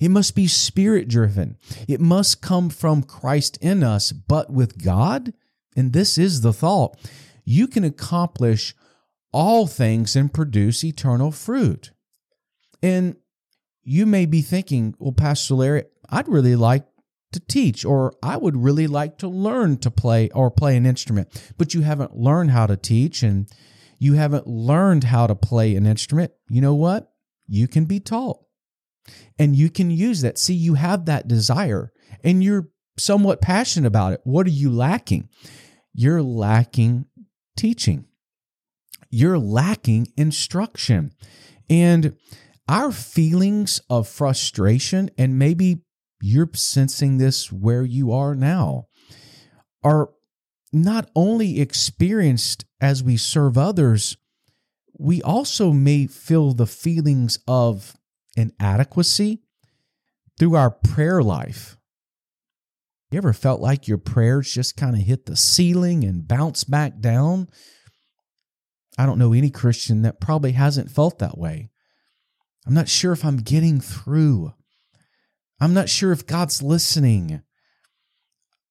It 0.00 0.08
must 0.08 0.34
be 0.34 0.48
spirit 0.48 1.06
driven. 1.06 1.56
It 1.86 2.00
must 2.00 2.42
come 2.42 2.70
from 2.70 3.04
Christ 3.04 3.56
in 3.60 3.84
us, 3.84 4.10
but 4.10 4.50
with 4.50 4.82
God, 4.82 5.32
and 5.76 5.92
this 5.92 6.18
is 6.18 6.40
the 6.40 6.52
thought, 6.52 6.98
you 7.44 7.68
can 7.68 7.84
accomplish 7.84 8.74
all 9.32 9.68
things 9.68 10.16
and 10.16 10.34
produce 10.34 10.82
eternal 10.82 11.30
fruit. 11.30 11.92
And 12.82 13.14
you 13.84 14.06
may 14.06 14.26
be 14.26 14.42
thinking, 14.42 14.96
well, 14.98 15.12
Pastor 15.12 15.54
Larry, 15.54 15.84
I'd 16.10 16.26
really 16.26 16.56
like 16.56 16.84
to 17.36 17.46
teach, 17.46 17.84
or 17.84 18.14
I 18.22 18.36
would 18.36 18.56
really 18.56 18.86
like 18.86 19.18
to 19.18 19.28
learn 19.28 19.76
to 19.78 19.90
play 19.90 20.30
or 20.30 20.50
play 20.50 20.76
an 20.76 20.86
instrument, 20.86 21.28
but 21.56 21.74
you 21.74 21.82
haven't 21.82 22.16
learned 22.16 22.50
how 22.50 22.66
to 22.66 22.76
teach 22.76 23.22
and 23.22 23.48
you 23.98 24.14
haven't 24.14 24.46
learned 24.46 25.04
how 25.04 25.26
to 25.26 25.34
play 25.34 25.76
an 25.76 25.86
instrument. 25.86 26.32
You 26.48 26.60
know 26.60 26.74
what? 26.74 27.12
You 27.46 27.68
can 27.68 27.84
be 27.84 28.00
taught 28.00 28.38
and 29.38 29.54
you 29.54 29.70
can 29.70 29.90
use 29.90 30.22
that. 30.22 30.38
See, 30.38 30.54
you 30.54 30.74
have 30.74 31.04
that 31.04 31.28
desire 31.28 31.92
and 32.24 32.42
you're 32.42 32.68
somewhat 32.98 33.40
passionate 33.40 33.86
about 33.86 34.14
it. 34.14 34.20
What 34.24 34.46
are 34.46 34.50
you 34.50 34.70
lacking? 34.70 35.28
You're 35.94 36.22
lacking 36.22 37.06
teaching, 37.56 38.06
you're 39.10 39.38
lacking 39.38 40.08
instruction. 40.16 41.12
And 41.68 42.16
our 42.68 42.92
feelings 42.92 43.80
of 43.88 44.08
frustration 44.08 45.10
and 45.16 45.38
maybe 45.38 45.82
you're 46.26 46.50
sensing 46.54 47.18
this 47.18 47.52
where 47.52 47.84
you 47.84 48.12
are 48.12 48.34
now, 48.34 48.88
are 49.82 50.10
not 50.72 51.08
only 51.14 51.60
experienced 51.60 52.64
as 52.80 53.02
we 53.02 53.16
serve 53.16 53.56
others, 53.56 54.16
we 54.98 55.22
also 55.22 55.72
may 55.72 56.06
feel 56.06 56.52
the 56.52 56.66
feelings 56.66 57.38
of 57.46 57.96
inadequacy 58.36 59.42
through 60.38 60.56
our 60.56 60.70
prayer 60.70 61.22
life. 61.22 61.76
You 63.10 63.18
ever 63.18 63.32
felt 63.32 63.60
like 63.60 63.86
your 63.86 63.98
prayers 63.98 64.52
just 64.52 64.76
kind 64.76 64.96
of 64.96 65.02
hit 65.02 65.26
the 65.26 65.36
ceiling 65.36 66.02
and 66.02 66.26
bounce 66.26 66.64
back 66.64 67.00
down? 67.00 67.48
I 68.98 69.06
don't 69.06 69.18
know 69.18 69.32
any 69.32 69.50
Christian 69.50 70.02
that 70.02 70.20
probably 70.20 70.52
hasn't 70.52 70.90
felt 70.90 71.20
that 71.20 71.38
way. 71.38 71.70
I'm 72.66 72.74
not 72.74 72.88
sure 72.88 73.12
if 73.12 73.24
I'm 73.24 73.36
getting 73.36 73.80
through. 73.80 74.52
I'm 75.60 75.74
not 75.74 75.88
sure 75.88 76.12
if 76.12 76.26
God's 76.26 76.62
listening. 76.62 77.42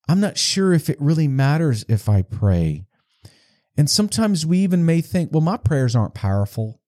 I'm 0.08 0.20
not 0.20 0.38
sure 0.38 0.74
if 0.74 0.90
it 0.90 1.02
really 1.02 1.28
matters 1.28 1.84
if 1.90 2.08
I 2.08 2.22
pray. 2.22 2.86
And 3.78 3.90
sometimes 3.90 4.46
we 4.46 4.60
even 4.60 4.86
may 4.86 5.02
think, 5.02 5.32
well, 5.32 5.42
my 5.42 5.58
prayers 5.58 5.96
aren't 5.96 6.14
powerful. 6.14 6.80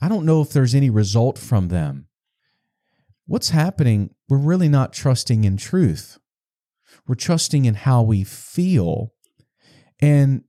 I 0.00 0.08
don't 0.08 0.24
know 0.24 0.40
if 0.40 0.50
there's 0.50 0.74
any 0.74 0.88
result 0.88 1.36
from 1.36 1.68
them. 1.68 2.06
What's 3.26 3.50
happening? 3.50 4.14
We're 4.28 4.38
really 4.38 4.68
not 4.68 4.92
trusting 4.92 5.44
in 5.44 5.56
truth. 5.56 6.18
We're 7.06 7.16
trusting 7.16 7.64
in 7.64 7.74
how 7.74 8.02
we 8.02 8.24
feel. 8.24 9.12
And 10.00 10.44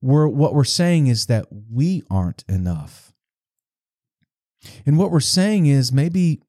we're, 0.00 0.28
what 0.28 0.54
we're 0.54 0.64
saying 0.64 1.08
is 1.08 1.26
that 1.26 1.46
we 1.50 2.02
aren't 2.10 2.44
enough. 2.48 3.12
And 4.86 4.96
what 4.96 5.10
we're 5.10 5.20
saying 5.20 5.66
is 5.66 5.92
maybe 5.92 6.40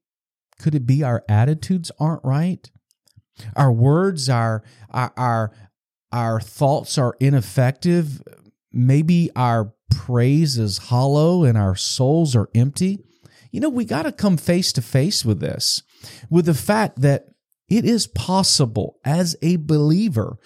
could 0.58 0.74
it 0.74 0.86
be 0.86 1.02
our 1.02 1.24
attitudes 1.28 1.90
aren't 1.98 2.24
right? 2.24 2.70
Our 3.54 3.72
words, 3.72 4.28
our 4.28 4.62
our 4.90 5.12
our, 5.16 5.52
our 6.12 6.40
thoughts 6.40 6.98
are 6.98 7.16
ineffective. 7.20 8.22
Maybe 8.72 9.30
our 9.36 9.72
praise 9.90 10.58
is 10.58 10.78
hollow 10.78 11.44
and 11.44 11.56
our 11.56 11.76
souls 11.76 12.34
are 12.34 12.48
empty. 12.54 12.98
You 13.50 13.60
know, 13.60 13.68
we 13.68 13.84
got 13.84 14.02
to 14.02 14.12
come 14.12 14.36
face 14.36 14.72
to 14.72 14.82
face 14.82 15.24
with 15.24 15.40
this, 15.40 15.82
with 16.28 16.46
the 16.46 16.54
fact 16.54 17.00
that 17.00 17.26
it 17.68 17.84
is 17.84 18.06
possible 18.06 18.98
as 19.04 19.36
a 19.42 19.56
believer 19.56 20.38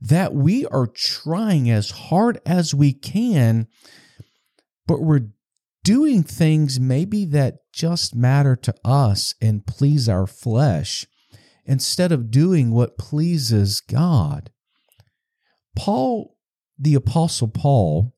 that 0.00 0.34
we 0.34 0.66
are 0.66 0.86
trying 0.86 1.70
as 1.70 1.90
hard 1.90 2.40
as 2.46 2.74
we 2.74 2.92
can, 2.92 3.66
but 4.86 5.00
we're 5.00 5.28
doing 5.88 6.22
things 6.22 6.78
maybe 6.78 7.24
that 7.24 7.60
just 7.72 8.14
matter 8.14 8.54
to 8.54 8.74
us 8.84 9.34
and 9.40 9.64
please 9.64 10.06
our 10.06 10.26
flesh 10.26 11.06
instead 11.64 12.12
of 12.12 12.30
doing 12.30 12.70
what 12.70 12.98
pleases 12.98 13.80
God. 13.80 14.50
Paul, 15.74 16.36
the 16.78 16.94
Apostle 16.94 17.48
Paul, 17.48 18.12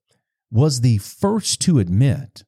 was 0.51 0.81
the 0.81 0.99
first 0.99 1.61
to 1.61 1.79
admit 1.79 2.43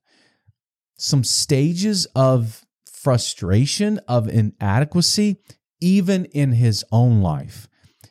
some 0.99 1.23
stages 1.23 2.07
of 2.17 2.64
frustration, 2.93 4.00
of 4.09 4.29
inadequacy, 4.29 5.37
even 5.81 6.25
in 6.33 6.50
his 6.50 6.85
own 6.91 7.23
life. 7.23 7.69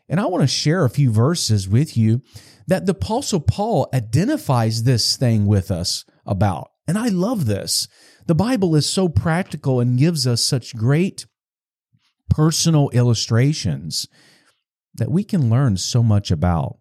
And 0.07 0.17
I 0.17 0.27
want 0.27 0.43
to 0.43 0.47
share 0.47 0.85
a 0.85 0.89
few 0.89 1.11
verses 1.11 1.67
with 1.67 1.97
you 1.97 2.21
that 2.67 2.85
the 2.85 2.93
Apostle 2.93 3.41
Paul 3.41 3.89
identifies 3.93 4.83
this 4.83 5.17
thing 5.17 5.45
with 5.45 5.71
us 5.71 6.05
about. 6.25 6.71
And 6.91 6.99
I 6.99 7.07
love 7.07 7.45
this. 7.45 7.87
The 8.27 8.35
Bible 8.35 8.75
is 8.75 8.85
so 8.85 9.07
practical 9.07 9.79
and 9.79 9.97
gives 9.97 10.27
us 10.27 10.43
such 10.43 10.75
great 10.75 11.25
personal 12.29 12.89
illustrations 12.89 14.09
that 14.95 15.09
we 15.09 15.23
can 15.23 15.49
learn 15.49 15.77
so 15.77 16.03
much 16.03 16.31
about. 16.31 16.79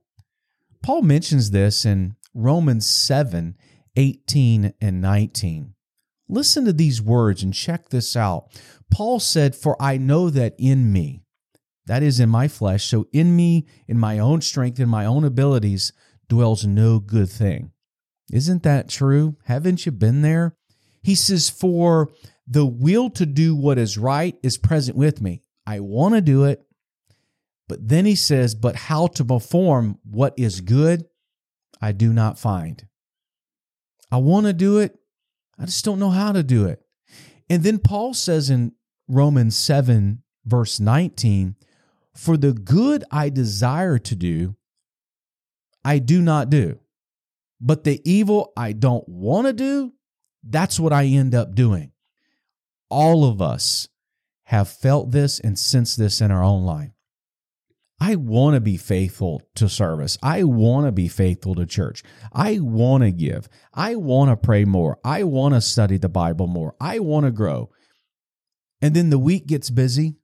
Paul 0.82 1.02
mentions 1.02 1.52
this 1.52 1.84
in 1.84 2.16
Romans 2.34 2.90
7 2.90 3.54
18 3.94 4.72
and 4.80 5.00
19. 5.00 5.74
Listen 6.28 6.64
to 6.64 6.72
these 6.72 7.00
words 7.00 7.44
and 7.44 7.54
check 7.54 7.90
this 7.90 8.16
out. 8.16 8.60
Paul 8.90 9.20
said, 9.20 9.54
For 9.54 9.80
I 9.80 9.96
know 9.96 10.28
that 10.28 10.56
in 10.58 10.92
me, 10.92 11.22
that 11.86 12.02
is 12.02 12.18
in 12.18 12.30
my 12.30 12.48
flesh, 12.48 12.84
so 12.84 13.06
in 13.12 13.36
me, 13.36 13.64
in 13.86 13.96
my 13.96 14.18
own 14.18 14.40
strength, 14.40 14.80
in 14.80 14.88
my 14.88 15.06
own 15.06 15.22
abilities, 15.22 15.92
dwells 16.28 16.66
no 16.66 16.98
good 16.98 17.30
thing. 17.30 17.70
Isn't 18.30 18.62
that 18.62 18.88
true? 18.88 19.36
Haven't 19.44 19.84
you 19.86 19.92
been 19.92 20.22
there? 20.22 20.56
He 21.02 21.14
says, 21.14 21.48
For 21.50 22.10
the 22.46 22.66
will 22.66 23.10
to 23.10 23.26
do 23.26 23.54
what 23.54 23.78
is 23.78 23.98
right 23.98 24.36
is 24.42 24.58
present 24.58 24.96
with 24.96 25.20
me. 25.20 25.42
I 25.66 25.80
want 25.80 26.14
to 26.14 26.20
do 26.20 26.44
it. 26.44 26.62
But 27.68 27.88
then 27.88 28.04
he 28.04 28.14
says, 28.14 28.54
But 28.54 28.76
how 28.76 29.06
to 29.08 29.24
perform 29.24 29.98
what 30.04 30.34
is 30.36 30.60
good, 30.60 31.04
I 31.80 31.92
do 31.92 32.12
not 32.12 32.38
find. 32.38 32.86
I 34.10 34.16
want 34.16 34.46
to 34.46 34.52
do 34.52 34.78
it. 34.78 34.98
I 35.58 35.66
just 35.66 35.84
don't 35.84 36.00
know 36.00 36.10
how 36.10 36.32
to 36.32 36.42
do 36.42 36.66
it. 36.66 36.82
And 37.48 37.62
then 37.62 37.78
Paul 37.78 38.14
says 38.14 38.50
in 38.50 38.72
Romans 39.08 39.56
7, 39.56 40.22
verse 40.44 40.80
19, 40.80 41.56
For 42.14 42.36
the 42.36 42.52
good 42.52 43.04
I 43.10 43.28
desire 43.28 43.98
to 43.98 44.16
do, 44.16 44.56
I 45.84 45.98
do 45.98 46.20
not 46.20 46.50
do. 46.50 46.79
But 47.60 47.84
the 47.84 48.00
evil 48.10 48.52
I 48.56 48.72
don't 48.72 49.06
want 49.08 49.46
to 49.46 49.52
do, 49.52 49.92
that's 50.42 50.80
what 50.80 50.92
I 50.92 51.04
end 51.04 51.34
up 51.34 51.54
doing. 51.54 51.92
All 52.88 53.24
of 53.24 53.42
us 53.42 53.88
have 54.44 54.68
felt 54.68 55.10
this 55.10 55.38
and 55.38 55.58
sensed 55.58 55.98
this 55.98 56.20
in 56.20 56.30
our 56.30 56.42
own 56.42 56.64
life. 56.64 56.92
I 58.00 58.16
want 58.16 58.54
to 58.54 58.60
be 58.60 58.78
faithful 58.78 59.42
to 59.56 59.68
service. 59.68 60.16
I 60.22 60.44
want 60.44 60.86
to 60.86 60.92
be 60.92 61.06
faithful 61.06 61.54
to 61.56 61.66
church. 61.66 62.02
I 62.32 62.58
want 62.58 63.04
to 63.04 63.12
give. 63.12 63.46
I 63.74 63.96
want 63.96 64.30
to 64.30 64.36
pray 64.36 64.64
more. 64.64 64.98
I 65.04 65.24
want 65.24 65.52
to 65.54 65.60
study 65.60 65.98
the 65.98 66.08
Bible 66.08 66.46
more. 66.46 66.74
I 66.80 67.00
want 67.00 67.26
to 67.26 67.30
grow. 67.30 67.70
And 68.80 68.96
then 68.96 69.10
the 69.10 69.18
week 69.18 69.46
gets 69.46 69.68
busy. 69.68 70.16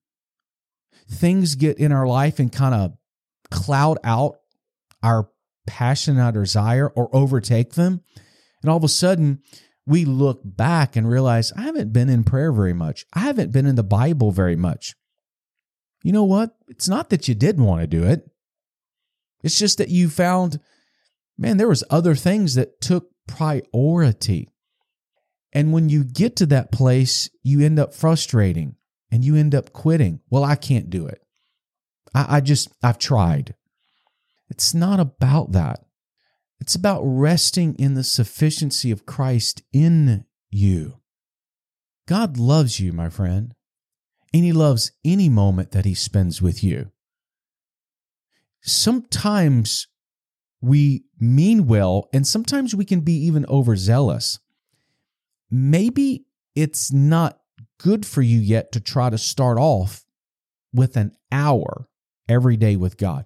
Things 1.10 1.54
get 1.54 1.78
in 1.78 1.92
our 1.92 2.06
life 2.06 2.38
and 2.38 2.50
kind 2.50 2.74
of 2.74 2.94
cloud 3.50 3.98
out 4.02 4.36
our 5.02 5.28
passion, 5.66 6.18
our 6.18 6.32
desire, 6.32 6.88
or 6.88 7.14
overtake 7.14 7.74
them. 7.74 8.02
And 8.62 8.70
all 8.70 8.76
of 8.76 8.84
a 8.84 8.88
sudden, 8.88 9.40
we 9.86 10.04
look 10.04 10.40
back 10.44 10.96
and 10.96 11.08
realize 11.08 11.52
I 11.56 11.62
haven't 11.62 11.92
been 11.92 12.08
in 12.08 12.24
prayer 12.24 12.52
very 12.52 12.72
much. 12.72 13.04
I 13.12 13.20
haven't 13.20 13.52
been 13.52 13.66
in 13.66 13.76
the 13.76 13.82
Bible 13.82 14.32
very 14.32 14.56
much 14.56 14.94
you 16.06 16.12
know 16.12 16.22
what? 16.22 16.54
It's 16.68 16.88
not 16.88 17.10
that 17.10 17.26
you 17.26 17.34
didn't 17.34 17.64
want 17.64 17.80
to 17.80 17.88
do 17.88 18.04
it. 18.04 18.30
It's 19.42 19.58
just 19.58 19.78
that 19.78 19.88
you 19.88 20.08
found, 20.08 20.60
man, 21.36 21.56
there 21.56 21.66
was 21.66 21.82
other 21.90 22.14
things 22.14 22.54
that 22.54 22.80
took 22.80 23.10
priority. 23.26 24.48
And 25.52 25.72
when 25.72 25.88
you 25.88 26.04
get 26.04 26.36
to 26.36 26.46
that 26.46 26.70
place, 26.70 27.28
you 27.42 27.60
end 27.60 27.80
up 27.80 27.92
frustrating 27.92 28.76
and 29.10 29.24
you 29.24 29.34
end 29.34 29.52
up 29.52 29.72
quitting. 29.72 30.20
Well, 30.30 30.44
I 30.44 30.54
can't 30.54 30.90
do 30.90 31.08
it. 31.08 31.20
I, 32.14 32.36
I 32.36 32.40
just, 32.40 32.68
I've 32.84 32.98
tried. 32.98 33.56
It's 34.48 34.74
not 34.74 35.00
about 35.00 35.52
that. 35.52 35.84
It's 36.60 36.74
about 36.74 37.02
resting 37.02 37.74
in 37.74 37.94
the 37.94 38.04
sufficiency 38.04 38.90
of 38.90 39.06
Christ 39.06 39.62
in 39.72 40.24
you. 40.50 40.98
God 42.06 42.38
loves 42.38 42.80
you, 42.80 42.92
my 42.92 43.10
friend 43.10 43.54
and 44.36 44.44
He 44.44 44.52
loves 44.52 44.92
any 45.04 45.28
moment 45.28 45.72
that 45.72 45.84
He 45.84 45.94
spends 45.94 46.42
with 46.42 46.62
you. 46.62 46.90
Sometimes 48.60 49.88
we 50.60 51.04
mean 51.18 51.66
well, 51.66 52.08
and 52.12 52.26
sometimes 52.26 52.74
we 52.74 52.84
can 52.84 53.00
be 53.00 53.14
even 53.26 53.46
overzealous. 53.46 54.38
Maybe 55.50 56.26
it's 56.54 56.92
not 56.92 57.38
good 57.78 58.04
for 58.04 58.22
you 58.22 58.38
yet 58.38 58.72
to 58.72 58.80
try 58.80 59.08
to 59.08 59.18
start 59.18 59.58
off 59.58 60.04
with 60.72 60.96
an 60.96 61.12
hour 61.32 61.88
every 62.28 62.56
day 62.56 62.76
with 62.76 62.98
God. 62.98 63.24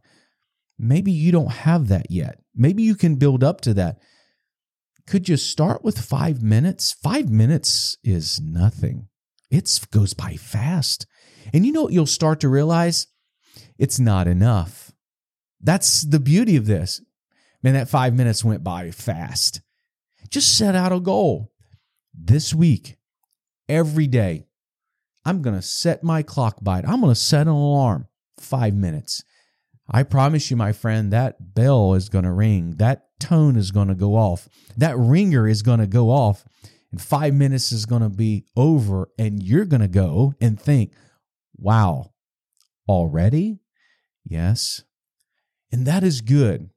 Maybe 0.81 1.13
you 1.13 1.31
don't 1.31 1.51
have 1.51 1.89
that 1.89 2.11
yet. 2.11 2.39
Maybe 2.55 2.83
you 2.83 2.95
can 2.95 3.17
build 3.17 3.45
up 3.45 3.61
to 3.63 3.75
that. 3.75 3.99
Could 5.07 5.29
you 5.29 5.37
start 5.37 5.85
with 5.85 5.99
five 5.99 6.43
minutes? 6.43 6.93
Five 6.93 7.29
minutes 7.29 7.99
is 8.03 8.41
nothing. 8.41 9.09
It 9.51 9.81
goes 9.91 10.15
by 10.15 10.37
fast. 10.37 11.07
And 11.53 11.67
you 11.67 11.73
know 11.73 11.83
what 11.83 11.93
you'll 11.93 12.07
start 12.07 12.41
to 12.41 12.49
realize? 12.49 13.09
It's 13.79 13.99
not 13.99 14.27
enough. 14.27 14.93
That's 15.61 16.03
the 16.03 16.21
beauty 16.21 16.57
of 16.57 16.67
this. 16.67 17.03
Man, 17.63 17.75
that 17.75 17.91
five 17.91 18.15
minutes 18.15 18.43
went 18.43 18.65
by 18.65 18.91
fast. 18.91 19.61
Just 20.31 20.57
set 20.57 20.75
out 20.75 20.93
a 20.93 21.01
goal. 21.01 21.53
This 22.15 22.55
week, 22.55 22.97
every 23.69 24.07
day, 24.07 24.47
I'm 25.27 25.43
going 25.43 25.57
to 25.57 25.63
set 25.63 26.03
my 26.03 26.23
clock 26.23 26.59
by 26.63 26.79
it. 26.79 26.87
I'm 26.89 27.01
going 27.01 27.13
to 27.13 27.21
set 27.21 27.43
an 27.43 27.49
alarm 27.49 28.09
five 28.39 28.75
minutes. 28.75 29.23
I 29.91 30.05
promise 30.05 30.51
you, 30.51 30.57
my 30.57 30.73
friend, 30.73 31.13
that 31.13 31.55
bell 31.55 31.95
is 31.95 32.09
going 32.09 32.25
to 32.25 32.33
ring. 32.33 32.77
That 32.77 33.07
tone 33.19 33.57
is 33.57 33.71
going 33.71 33.89
to 33.89 33.95
go 33.95 34.15
off. 34.15 34.49
That 34.77 34.97
ringer 34.97 35.49
is 35.49 35.63
going 35.63 35.81
to 35.81 35.87
go 35.87 36.11
off 36.11 36.45
and 36.91 37.01
five 37.01 37.35
minutes 37.35 37.73
is 37.73 37.87
going 37.87 38.03
to 38.03 38.09
be 38.09 38.45
over, 38.57 39.11
and 39.19 39.43
you're 39.43 39.65
going 39.65 39.81
to 39.81 39.89
go 39.89 40.35
and 40.41 40.61
think, 40.61 40.93
wow, 41.57 42.13
already? 42.89 43.61
Yes. 44.25 44.83
And 45.71 45.87
that 45.87 46.03
is 46.03 46.21
good 46.21 46.71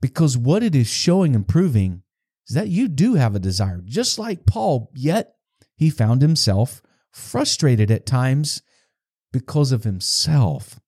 because 0.00 0.36
what 0.36 0.62
it 0.62 0.74
is 0.74 0.86
showing 0.86 1.34
and 1.34 1.48
proving 1.48 2.02
is 2.46 2.54
that 2.54 2.68
you 2.68 2.88
do 2.88 3.14
have 3.14 3.34
a 3.34 3.40
desire, 3.40 3.80
just 3.84 4.18
like 4.18 4.44
Paul, 4.46 4.90
yet 4.94 5.36
he 5.76 5.88
found 5.88 6.20
himself 6.20 6.82
frustrated 7.10 7.90
at 7.90 8.04
times 8.04 8.60
because 9.32 9.72
of 9.72 9.84
himself. 9.84 10.78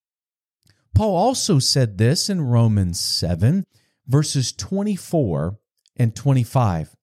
Paul 0.96 1.14
also 1.14 1.58
said 1.58 1.98
this 1.98 2.30
in 2.30 2.40
Romans 2.40 2.98
7, 2.98 3.66
verses 4.06 4.50
24 4.50 5.58
and 5.94 6.16
25. 6.16 6.96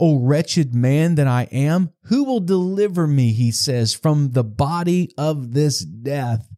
O 0.00 0.18
wretched 0.18 0.74
man 0.74 1.14
that 1.16 1.26
I 1.26 1.42
am, 1.52 1.90
who 2.04 2.24
will 2.24 2.40
deliver 2.40 3.06
me, 3.06 3.32
he 3.32 3.50
says, 3.50 3.92
from 3.92 4.30
the 4.30 4.42
body 4.42 5.12
of 5.18 5.52
this 5.52 5.80
death? 5.80 6.48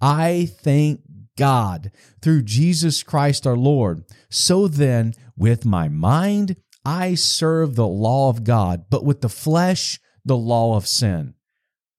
I 0.00 0.50
thank 0.52 1.02
God 1.38 1.92
through 2.20 2.42
Jesus 2.42 3.04
Christ 3.04 3.46
our 3.46 3.56
Lord. 3.56 4.02
So 4.28 4.66
then, 4.66 5.14
with 5.36 5.64
my 5.64 5.86
mind, 5.88 6.56
I 6.84 7.14
serve 7.14 7.76
the 7.76 7.86
law 7.86 8.30
of 8.30 8.42
God, 8.42 8.86
but 8.90 9.04
with 9.04 9.20
the 9.20 9.28
flesh, 9.28 10.00
the 10.24 10.36
law 10.36 10.76
of 10.76 10.88
sin. 10.88 11.34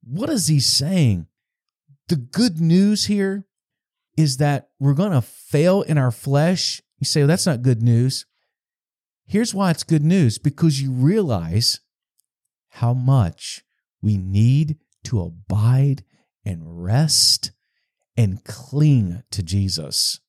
What 0.04 0.30
is 0.30 0.48
he 0.48 0.60
saying? 0.60 1.28
The 2.10 2.18
good 2.18 2.60
news 2.60 3.06
here 3.06 3.46
is 4.18 4.38
that 4.38 4.70
we're 4.80 4.94
going 4.94 5.12
to 5.12 5.22
fail 5.22 5.84
in 5.84 5.98
our 5.98 6.12
flesh. 6.12 6.82
You 7.00 7.06
say, 7.06 7.22
well, 7.22 7.28
that's 7.28 7.46
not 7.46 7.62
good 7.62 7.82
news. 7.82 8.26
Here's 9.26 9.54
why 9.54 9.72
it's 9.72 9.84
good 9.84 10.04
news 10.04 10.38
because 10.38 10.82
you 10.82 10.92
realize 10.92 11.80
how 12.70 12.94
much 12.94 13.64
we 14.02 14.18
need 14.18 14.78
to 15.06 15.22
abide 15.22 16.04
and 16.44 16.84
rest 16.84 17.52
and 18.16 18.44
cling 18.44 19.24
to 19.32 19.44
Jesus. 19.44 20.20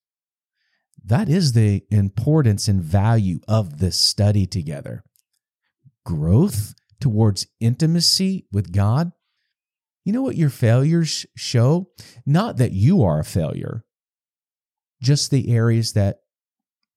That 1.03 1.29
is 1.29 1.53
the 1.53 1.85
importance 1.91 2.69
and 2.69 2.83
value 2.83 3.41
of 3.49 3.79
this 3.79 3.99
study 3.99 4.47
together. 4.47 5.05
Growth 6.05 6.75
towards 7.01 7.47
intimacy 7.61 8.47
with 8.53 8.73
God. 8.73 9.13
You 10.09 10.15
know 10.15 10.23
what 10.23 10.37
your 10.37 10.49
failures 10.49 11.27
show? 11.37 11.91
Not 12.25 12.57
that 12.57 12.73
you 12.73 13.03
are 13.03 13.21
a 13.21 13.25
failure, 13.25 13.85
just 15.03 15.31
the 15.31 15.55
areas 15.55 15.93
that 15.93 16.21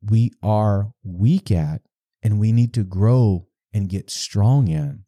we 0.02 0.32
are 0.42 0.94
weak 1.04 1.52
at 1.52 1.82
and 2.24 2.40
we 2.40 2.54
need 2.54 2.74
to 2.76 2.86
grow 2.86 3.48
and 3.74 3.90
get 3.90 4.10
strong 4.10 4.70
in. 4.70 5.04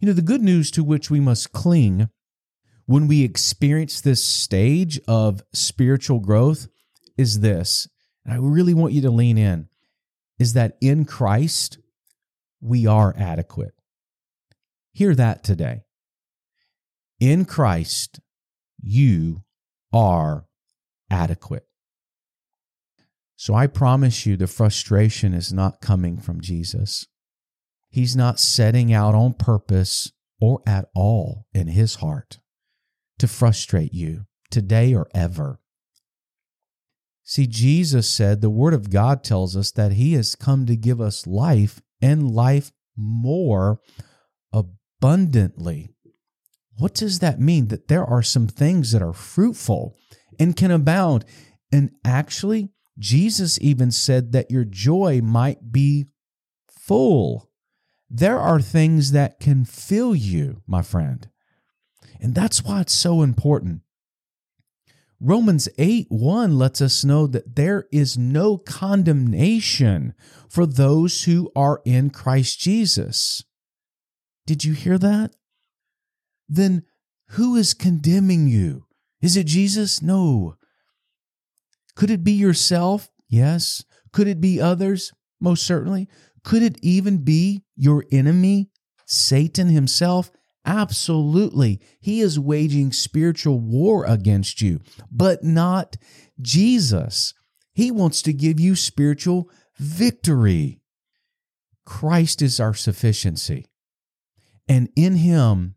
You 0.00 0.06
know, 0.06 0.14
the 0.14 0.22
good 0.22 0.40
news 0.40 0.70
to 0.70 0.82
which 0.82 1.10
we 1.10 1.20
must 1.20 1.52
cling 1.52 2.08
when 2.86 3.08
we 3.08 3.22
experience 3.22 4.00
this 4.00 4.24
stage 4.24 4.98
of 5.06 5.42
spiritual 5.52 6.20
growth 6.20 6.68
is 7.18 7.40
this, 7.40 7.86
and 8.24 8.32
I 8.32 8.38
really 8.38 8.72
want 8.72 8.94
you 8.94 9.02
to 9.02 9.10
lean 9.10 9.36
in, 9.36 9.68
is 10.38 10.54
that 10.54 10.78
in 10.80 11.04
Christ, 11.04 11.76
we 12.62 12.86
are 12.86 13.14
adequate. 13.18 13.74
Hear 14.94 15.14
that 15.16 15.44
today. 15.44 15.83
In 17.24 17.46
Christ, 17.46 18.20
you 18.82 19.44
are 19.94 20.44
adequate. 21.08 21.66
So 23.34 23.54
I 23.54 23.66
promise 23.66 24.26
you, 24.26 24.36
the 24.36 24.46
frustration 24.46 25.32
is 25.32 25.50
not 25.50 25.80
coming 25.80 26.18
from 26.18 26.42
Jesus. 26.42 27.06
He's 27.88 28.14
not 28.14 28.38
setting 28.38 28.92
out 28.92 29.14
on 29.14 29.32
purpose 29.32 30.12
or 30.38 30.60
at 30.66 30.90
all 30.94 31.46
in 31.54 31.68
his 31.68 31.94
heart 31.94 32.40
to 33.18 33.26
frustrate 33.26 33.94
you 33.94 34.26
today 34.50 34.92
or 34.94 35.08
ever. 35.14 35.60
See, 37.22 37.46
Jesus 37.46 38.06
said 38.06 38.42
the 38.42 38.50
Word 38.50 38.74
of 38.74 38.90
God 38.90 39.24
tells 39.24 39.56
us 39.56 39.70
that 39.70 39.92
He 39.92 40.12
has 40.12 40.34
come 40.34 40.66
to 40.66 40.76
give 40.76 41.00
us 41.00 41.26
life 41.26 41.80
and 42.02 42.30
life 42.30 42.70
more 42.94 43.80
abundantly. 44.52 45.93
What 46.78 46.94
does 46.94 47.20
that 47.20 47.40
mean? 47.40 47.68
That 47.68 47.88
there 47.88 48.04
are 48.04 48.22
some 48.22 48.46
things 48.46 48.92
that 48.92 49.02
are 49.02 49.12
fruitful 49.12 49.96
and 50.38 50.56
can 50.56 50.70
abound. 50.70 51.24
And 51.72 51.90
actually, 52.04 52.70
Jesus 52.98 53.58
even 53.60 53.90
said 53.90 54.32
that 54.32 54.50
your 54.50 54.64
joy 54.64 55.20
might 55.22 55.72
be 55.72 56.06
full. 56.68 57.50
There 58.10 58.38
are 58.38 58.60
things 58.60 59.12
that 59.12 59.40
can 59.40 59.64
fill 59.64 60.14
you, 60.14 60.62
my 60.66 60.82
friend. 60.82 61.28
And 62.20 62.34
that's 62.34 62.64
why 62.64 62.80
it's 62.80 62.92
so 62.92 63.22
important. 63.22 63.82
Romans 65.20 65.68
8 65.78 66.08
1 66.10 66.58
lets 66.58 66.80
us 66.80 67.04
know 67.04 67.26
that 67.26 67.56
there 67.56 67.86
is 67.90 68.18
no 68.18 68.58
condemnation 68.58 70.14
for 70.48 70.66
those 70.66 71.24
who 71.24 71.50
are 71.56 71.80
in 71.84 72.10
Christ 72.10 72.60
Jesus. 72.60 73.42
Did 74.46 74.64
you 74.64 74.74
hear 74.74 74.98
that? 74.98 75.34
Then 76.48 76.84
who 77.30 77.56
is 77.56 77.74
condemning 77.74 78.48
you? 78.48 78.86
Is 79.20 79.36
it 79.36 79.46
Jesus? 79.46 80.02
No. 80.02 80.56
Could 81.94 82.10
it 82.10 82.24
be 82.24 82.32
yourself? 82.32 83.10
Yes. 83.28 83.84
Could 84.12 84.28
it 84.28 84.40
be 84.40 84.60
others? 84.60 85.12
Most 85.40 85.66
certainly. 85.66 86.08
Could 86.42 86.62
it 86.62 86.78
even 86.82 87.24
be 87.24 87.64
your 87.76 88.04
enemy, 88.12 88.70
Satan 89.06 89.68
himself? 89.68 90.30
Absolutely. 90.66 91.80
He 92.00 92.20
is 92.20 92.38
waging 92.38 92.92
spiritual 92.92 93.60
war 93.60 94.04
against 94.06 94.62
you, 94.62 94.80
but 95.10 95.42
not 95.44 95.96
Jesus. 96.40 97.34
He 97.74 97.90
wants 97.90 98.22
to 98.22 98.32
give 98.32 98.58
you 98.60 98.76
spiritual 98.76 99.50
victory. 99.78 100.80
Christ 101.84 102.40
is 102.40 102.60
our 102.60 102.74
sufficiency. 102.74 103.66
And 104.68 104.88
in 104.96 105.16
Him, 105.16 105.74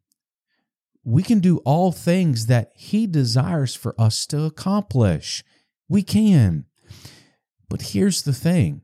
we 1.08 1.24
can 1.24 1.40
do 1.40 1.60
all 1.60 1.94
things 1.94 2.48
that 2.48 2.74
He 2.76 3.08
desires 3.08 3.74
for 3.74 3.96
us 3.98 4.26
to 4.28 4.44
accomplish. 4.44 5.42
We 5.88 6.04
can. 6.04 6.66
But 7.70 7.82
here's 7.82 8.24
the 8.24 8.34
thing 8.34 8.82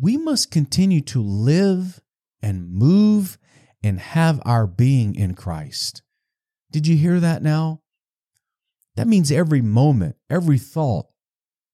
we 0.00 0.16
must 0.16 0.50
continue 0.50 1.02
to 1.02 1.20
live 1.22 2.00
and 2.40 2.70
move 2.70 3.36
and 3.82 4.00
have 4.00 4.40
our 4.46 4.66
being 4.66 5.14
in 5.14 5.34
Christ. 5.34 6.00
Did 6.72 6.86
you 6.86 6.96
hear 6.96 7.20
that 7.20 7.42
now? 7.42 7.82
That 8.94 9.06
means 9.06 9.30
every 9.30 9.60
moment, 9.60 10.16
every 10.30 10.58
thought, 10.58 11.04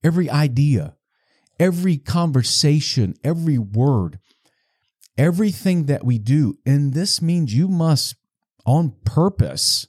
every 0.02 0.28
idea, 0.28 0.96
every 1.60 1.98
conversation, 1.98 3.14
every 3.22 3.58
word, 3.58 4.18
everything 5.16 5.86
that 5.86 6.04
we 6.04 6.18
do. 6.18 6.58
And 6.66 6.94
this 6.94 7.22
means 7.22 7.54
you 7.54 7.68
must, 7.68 8.16
on 8.66 8.94
purpose, 9.04 9.86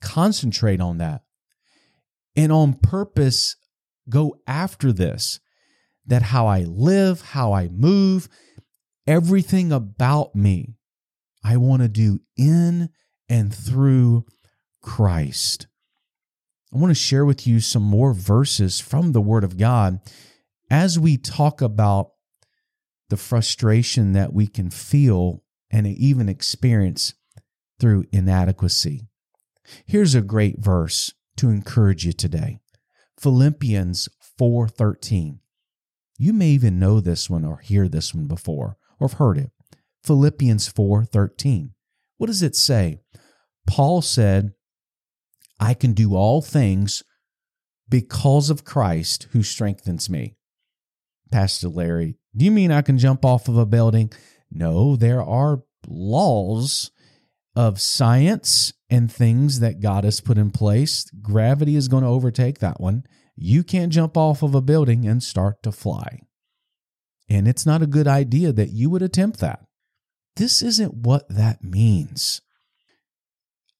concentrate 0.00 0.80
on 0.80 0.98
that. 0.98 1.22
And 2.36 2.52
on 2.52 2.74
purpose, 2.74 3.56
go 4.08 4.36
after 4.46 4.92
this. 4.92 5.40
That 6.06 6.22
how 6.22 6.46
I 6.46 6.60
live, 6.60 7.20
how 7.20 7.52
I 7.52 7.68
move, 7.68 8.28
everything 9.06 9.70
about 9.70 10.34
me, 10.34 10.74
I 11.44 11.56
want 11.56 11.82
to 11.82 11.88
do 11.88 12.20
in 12.36 12.90
and 13.28 13.54
through 13.54 14.24
Christ. 14.82 15.66
I 16.72 16.78
want 16.78 16.90
to 16.90 16.94
share 16.94 17.24
with 17.24 17.46
you 17.46 17.60
some 17.60 17.82
more 17.82 18.12
verses 18.12 18.80
from 18.80 19.12
the 19.12 19.20
Word 19.20 19.44
of 19.44 19.56
God 19.56 20.00
as 20.70 20.98
we 20.98 21.16
talk 21.16 21.60
about 21.60 22.12
the 23.08 23.16
frustration 23.16 24.12
that 24.12 24.32
we 24.32 24.46
can 24.46 24.70
feel 24.70 25.42
and 25.70 25.86
even 25.86 26.28
experience 26.28 27.14
through 27.80 28.04
inadequacy. 28.12 29.08
Here's 29.86 30.14
a 30.14 30.20
great 30.20 30.58
verse 30.58 31.12
to 31.36 31.48
encourage 31.48 32.04
you 32.04 32.12
today. 32.12 32.60
Philippians 33.18 34.08
4:13. 34.38 35.40
You 36.18 36.32
may 36.32 36.50
even 36.50 36.78
know 36.78 37.00
this 37.00 37.30
one 37.30 37.44
or 37.44 37.58
hear 37.58 37.88
this 37.88 38.14
one 38.14 38.26
before 38.26 38.76
or 38.98 39.08
have 39.08 39.18
heard 39.18 39.38
it. 39.38 39.50
Philippians 40.04 40.68
4:13. 40.68 41.74
What 42.18 42.26
does 42.26 42.42
it 42.42 42.54
say? 42.54 43.00
Paul 43.66 44.02
said, 44.02 44.52
I 45.58 45.74
can 45.74 45.92
do 45.92 46.14
all 46.14 46.42
things 46.42 47.02
because 47.88 48.50
of 48.50 48.64
Christ 48.64 49.28
who 49.32 49.42
strengthens 49.42 50.08
me. 50.08 50.36
Pastor 51.30 51.68
Larry, 51.68 52.16
do 52.36 52.44
you 52.44 52.50
mean 52.50 52.72
I 52.72 52.82
can 52.82 52.98
jump 52.98 53.24
off 53.24 53.48
of 53.48 53.56
a 53.56 53.66
building? 53.66 54.12
No, 54.50 54.96
there 54.96 55.22
are 55.22 55.62
laws 55.86 56.90
of 57.56 57.80
science 57.80 58.72
and 58.88 59.10
things 59.10 59.60
that 59.60 59.80
God 59.80 60.04
has 60.04 60.20
put 60.20 60.38
in 60.38 60.50
place. 60.50 61.10
Gravity 61.22 61.76
is 61.76 61.88
going 61.88 62.02
to 62.02 62.08
overtake 62.08 62.58
that 62.58 62.80
one. 62.80 63.04
You 63.36 63.62
can't 63.62 63.92
jump 63.92 64.16
off 64.16 64.42
of 64.42 64.54
a 64.54 64.60
building 64.60 65.06
and 65.06 65.22
start 65.22 65.62
to 65.62 65.72
fly. 65.72 66.20
And 67.28 67.46
it's 67.46 67.64
not 67.64 67.82
a 67.82 67.86
good 67.86 68.08
idea 68.08 68.52
that 68.52 68.70
you 68.70 68.90
would 68.90 69.02
attempt 69.02 69.40
that. 69.40 69.60
This 70.36 70.62
isn't 70.62 70.94
what 70.94 71.28
that 71.28 71.62
means. 71.62 72.40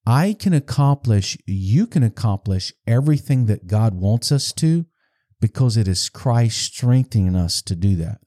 I 0.06 0.34
can 0.38 0.54
accomplish, 0.54 1.36
you 1.46 1.86
can 1.86 2.02
accomplish 2.02 2.72
everything 2.86 3.46
that 3.46 3.66
God 3.66 3.94
wants 3.94 4.32
us 4.32 4.52
to 4.54 4.86
because 5.40 5.76
it 5.76 5.88
is 5.88 6.08
Christ 6.08 6.60
strengthening 6.60 7.36
us 7.36 7.62
to 7.62 7.76
do 7.76 7.96
that. 7.96 8.18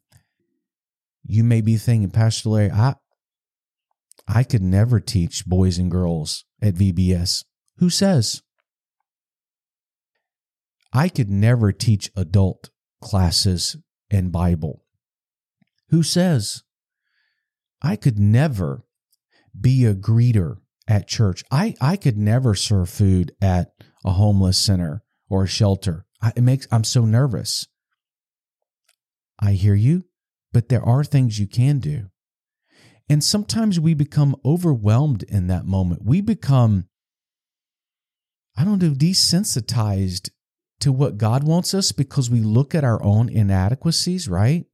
You 1.25 1.43
may 1.43 1.61
be 1.61 1.77
thinking, 1.77 2.11
Pastor 2.11 2.49
Larry, 2.49 2.71
I, 2.71 2.95
I 4.27 4.43
could 4.43 4.61
never 4.61 4.99
teach 4.99 5.45
boys 5.45 5.77
and 5.77 5.91
girls 5.91 6.45
at 6.61 6.75
VBS. 6.75 7.43
Who 7.77 7.89
says? 7.89 8.41
I 10.93 11.09
could 11.09 11.29
never 11.29 11.71
teach 11.71 12.11
adult 12.15 12.69
classes 13.01 13.75
and 14.09 14.31
Bible. 14.31 14.83
Who 15.89 16.03
says? 16.03 16.63
I 17.81 17.95
could 17.95 18.17
never 18.17 18.85
be 19.59 19.85
a 19.85 19.93
greeter 19.93 20.57
at 20.87 21.07
church. 21.07 21.43
I, 21.51 21.75
I 21.81 21.97
could 21.97 22.17
never 22.17 22.55
serve 22.55 22.89
food 22.89 23.33
at 23.41 23.73
a 24.05 24.11
homeless 24.11 24.57
center 24.57 25.03
or 25.29 25.43
a 25.43 25.47
shelter. 25.47 26.05
I, 26.21 26.31
it 26.35 26.41
makes 26.41 26.67
I'm 26.71 26.83
so 26.83 27.05
nervous. 27.05 27.67
I 29.39 29.53
hear 29.53 29.75
you, 29.75 30.05
but 30.51 30.69
there 30.69 30.83
are 30.83 31.03
things 31.03 31.39
you 31.39 31.47
can 31.47 31.79
do. 31.79 32.09
And 33.09 33.23
sometimes 33.23 33.79
we 33.79 33.93
become 33.93 34.35
overwhelmed 34.45 35.23
in 35.23 35.47
that 35.47 35.65
moment. 35.65 36.03
We 36.05 36.21
become, 36.21 36.87
I 38.57 38.63
don't 38.63 38.81
know, 38.81 38.91
desensitized 38.91 40.29
to 40.79 40.91
what 40.91 41.17
God 41.17 41.43
wants 41.43 41.73
us 41.73 41.91
because 41.91 42.29
we 42.29 42.41
look 42.41 42.73
at 42.73 42.83
our 42.83 43.01
own 43.03 43.29
inadequacies, 43.29 44.27
right? 44.27 44.65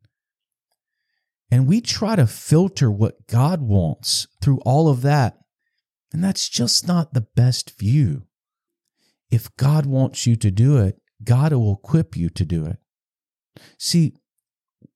And 1.52 1.68
we 1.68 1.82
try 1.82 2.16
to 2.16 2.28
filter 2.28 2.92
what 2.92 3.28
God 3.28 3.62
wants 3.62 4.28
through 4.42 4.60
all 4.60 4.88
of 4.88 5.02
that. 5.02 5.38
And 6.14 6.24
that's 6.24 6.50
just 6.50 6.88
not 6.88 7.14
the 7.14 7.28
best 7.36 7.78
view. 7.78 8.24
If 9.32 9.56
God 9.58 9.86
wants 9.86 10.26
you 10.26 10.36
to 10.38 10.52
do 10.52 10.78
it, 10.78 11.00
God 11.24 11.54
will 11.54 11.80
equip 11.84 12.16
you 12.16 12.30
to 12.30 12.46
do 12.46 12.66
it. 12.66 12.78
See, 13.78 14.14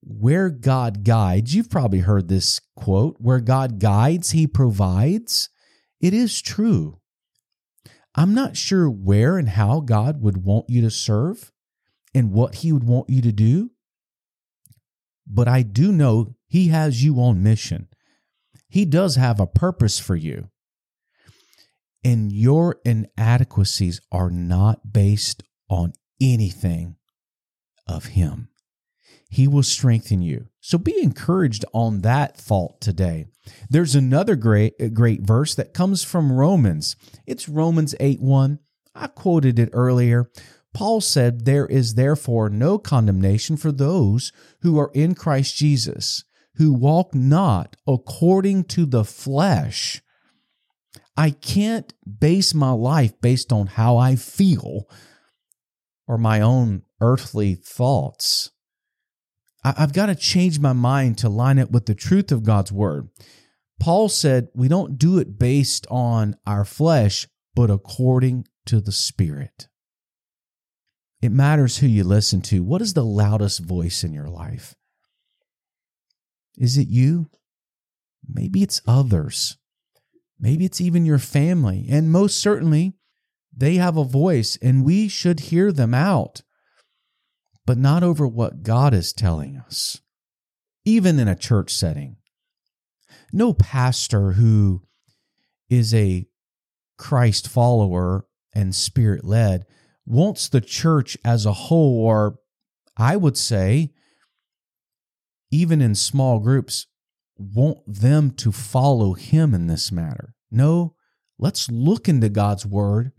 where 0.02 0.50
God 0.50 1.04
guides, 1.04 1.56
you've 1.56 1.70
probably 1.70 2.00
heard 2.00 2.28
this 2.28 2.60
quote 2.76 3.16
where 3.20 3.40
God 3.40 3.80
guides, 3.80 4.32
he 4.32 4.48
provides. 4.48 5.50
It 6.02 6.14
is 6.14 6.42
true. 6.42 7.00
I'm 8.16 8.34
not 8.34 8.58
sure 8.58 8.90
where 8.90 9.38
and 9.38 9.50
how 9.50 9.80
God 9.80 10.22
would 10.22 10.44
want 10.44 10.70
you 10.70 10.82
to 10.82 10.92
serve 10.92 11.52
and 12.14 12.32
what 12.32 12.56
he 12.56 12.72
would 12.72 12.84
want 12.84 13.10
you 13.10 13.22
to 13.22 13.32
do, 13.32 13.72
but 15.26 15.48
I 15.48 15.64
do 15.64 15.92
know 15.92 16.36
he 16.46 16.68
has 16.68 17.04
you 17.04 17.20
on 17.20 17.42
mission. 17.42 17.88
He 18.70 18.86
does 18.86 19.16
have 19.16 19.40
a 19.40 19.48
purpose 19.48 20.00
for 20.00 20.16
you. 20.16 20.50
And 22.04 22.32
your 22.32 22.80
inadequacies 22.84 24.02
are 24.12 24.30
not 24.30 24.92
based 24.92 25.44
on 25.70 25.94
anything 26.20 26.98
of 27.88 28.06
Him. 28.08 28.50
He 29.34 29.48
will 29.48 29.64
strengthen 29.64 30.22
you. 30.22 30.50
So 30.62 30.78
be 30.78 31.02
encouraged 31.02 31.66
on 31.74 32.02
that 32.02 32.38
thought 32.38 32.80
today. 32.80 33.26
There's 33.68 33.96
another 33.96 34.36
great 34.36 34.76
uh, 34.80 34.90
great 34.90 35.22
verse 35.22 35.56
that 35.56 35.74
comes 35.74 36.04
from 36.04 36.32
Romans. 36.32 36.96
It's 37.26 37.50
Romans 37.50 37.96
8 38.00 38.22
1. 38.22 38.60
I 38.94 39.08
quoted 39.08 39.58
it 39.58 39.72
earlier. 39.74 40.30
Paul 40.72 41.02
said, 41.02 41.46
There 41.46 41.66
is 41.66 41.96
therefore 41.96 42.48
no 42.52 42.78
condemnation 42.78 43.58
for 43.58 43.72
those 43.72 44.32
who 44.62 44.78
are 44.78 44.92
in 44.94 45.16
Christ 45.16 45.58
Jesus, 45.58 46.24
who 46.58 46.72
walk 46.72 47.16
not 47.16 47.76
according 47.88 48.66
to 48.66 48.86
the 48.86 49.04
flesh. 49.04 50.04
I 51.18 51.32
can't 51.32 51.92
base 52.06 52.54
my 52.54 52.72
life 52.72 53.20
based 53.20 53.52
on 53.52 53.66
how 53.66 53.98
I 53.98 54.16
feel 54.16 54.88
or 56.08 56.20
my 56.20 56.40
own 56.40 56.84
earthly 57.02 57.56
thoughts. 57.56 58.52
I've 59.64 59.94
got 59.94 60.08
to 60.08 60.16
change 60.16 60.60
my 60.60 60.74
mind 60.74 61.18
to 61.20 61.30
line 61.30 61.58
it 61.58 61.72
with 61.72 61.86
the 61.86 61.96
truth 61.96 62.32
of 62.32 62.44
God's 62.44 62.72
word. 62.72 63.10
Paul 63.80 64.10
said 64.10 64.50
we 64.54 64.68
don't 64.68 64.98
do 64.98 65.18
it 65.18 65.40
based 65.40 65.88
on 65.90 66.36
our 66.46 66.66
flesh, 66.66 67.28
but 67.56 67.70
according 67.70 68.46
to 68.66 68.82
the 68.82 68.92
Spirit. 68.92 69.68
It 71.22 71.32
matters 71.32 71.78
who 71.78 71.88
you 71.88 72.04
listen 72.04 72.42
to. 72.44 72.64
What 72.64 72.82
is 72.82 72.94
the 72.94 73.06
loudest 73.06 73.62
voice 73.62 74.04
in 74.04 74.12
your 74.12 74.28
life? 74.28 74.76
Is 76.58 76.78
it 76.78 76.90
you? 76.90 77.30
Maybe 78.28 78.62
it's 78.62 78.82
others. 78.86 79.58
Maybe 80.40 80.66
it's 80.66 80.82
even 80.82 81.06
your 81.06 81.20
family. 81.20 81.88
And 81.90 82.12
most 82.12 82.40
certainly, 82.40 82.94
they 83.56 83.76
have 83.76 83.98
a 83.98 84.04
voice 84.04 84.58
and 84.62 84.84
we 84.84 85.08
should 85.08 85.40
hear 85.42 85.72
them 85.72 85.94
out, 85.94 86.42
but 87.66 87.78
not 87.78 88.04
over 88.04 88.28
what 88.28 88.64
God 88.64 88.94
is 88.94 89.14
telling 89.14 89.58
us, 89.58 90.02
even 90.86 91.20
in 91.20 91.28
a 91.28 91.36
church 91.36 91.74
setting. 91.74 92.18
No 93.32 93.54
pastor 93.54 94.34
who 94.34 94.84
is 95.70 95.94
a 95.94 96.28
Christ 96.98 97.48
follower 97.48 98.26
and 98.54 98.76
spirit 98.76 99.24
led 99.24 99.66
wants 100.06 100.50
the 100.50 100.62
church 100.62 101.18
as 101.24 101.46
a 101.46 101.54
whole, 101.54 102.06
or 102.06 102.36
I 102.98 103.16
would 103.16 103.38
say, 103.38 103.92
even 105.52 105.82
in 105.82 105.96
small 105.96 106.40
groups, 106.40 106.88
want 107.38 107.80
them 107.88 108.32
to 108.32 108.52
follow 108.52 109.14
him 109.14 109.54
in 109.54 109.68
this 109.68 109.92
matter. 109.92 110.36
No, 110.52 110.96
let's 111.40 111.70
look 111.72 112.08
into 112.08 112.30
God's 112.30 112.66
word 112.66 113.12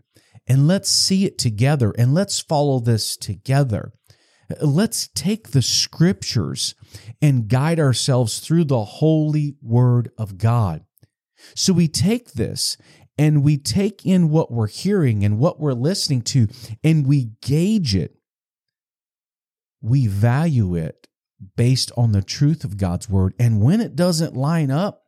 and 0.47 0.67
let's 0.67 0.89
see 0.89 1.25
it 1.25 1.37
together 1.37 1.93
and 1.97 2.13
let's 2.13 2.39
follow 2.39 2.79
this 2.79 3.17
together. 3.17 3.91
Let's 4.61 5.07
take 5.07 5.51
the 5.51 5.61
scriptures 5.61 6.75
and 7.21 7.47
guide 7.47 7.79
ourselves 7.79 8.39
through 8.39 8.65
the 8.65 8.83
holy 8.83 9.55
word 9.61 10.11
of 10.17 10.37
God. 10.37 10.85
So 11.55 11.73
we 11.73 11.87
take 11.87 12.33
this 12.33 12.77
and 13.17 13.43
we 13.43 13.57
take 13.57 14.05
in 14.05 14.29
what 14.29 14.51
we're 14.51 14.67
hearing 14.67 15.23
and 15.23 15.39
what 15.39 15.59
we're 15.59 15.73
listening 15.73 16.21
to 16.23 16.47
and 16.83 17.07
we 17.07 17.31
gauge 17.41 17.95
it. 17.95 18.17
We 19.81 20.07
value 20.07 20.75
it 20.75 21.07
based 21.55 21.91
on 21.97 22.11
the 22.11 22.23
truth 22.23 22.63
of 22.63 22.77
God's 22.77 23.09
word. 23.09 23.33
And 23.39 23.61
when 23.61 23.81
it 23.81 23.95
doesn't 23.95 24.35
line 24.35 24.71
up, 24.71 25.03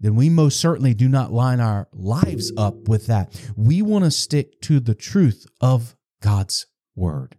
then 0.00 0.16
we 0.16 0.28
most 0.28 0.58
certainly 0.58 0.94
do 0.94 1.08
not 1.08 1.32
line 1.32 1.60
our 1.60 1.88
lives 1.92 2.52
up 2.56 2.88
with 2.88 3.06
that. 3.06 3.32
We 3.56 3.82
want 3.82 4.04
to 4.04 4.10
stick 4.10 4.60
to 4.62 4.80
the 4.80 4.96
truth 4.96 5.46
of 5.60 5.96
God's 6.20 6.66
word. 6.96 7.36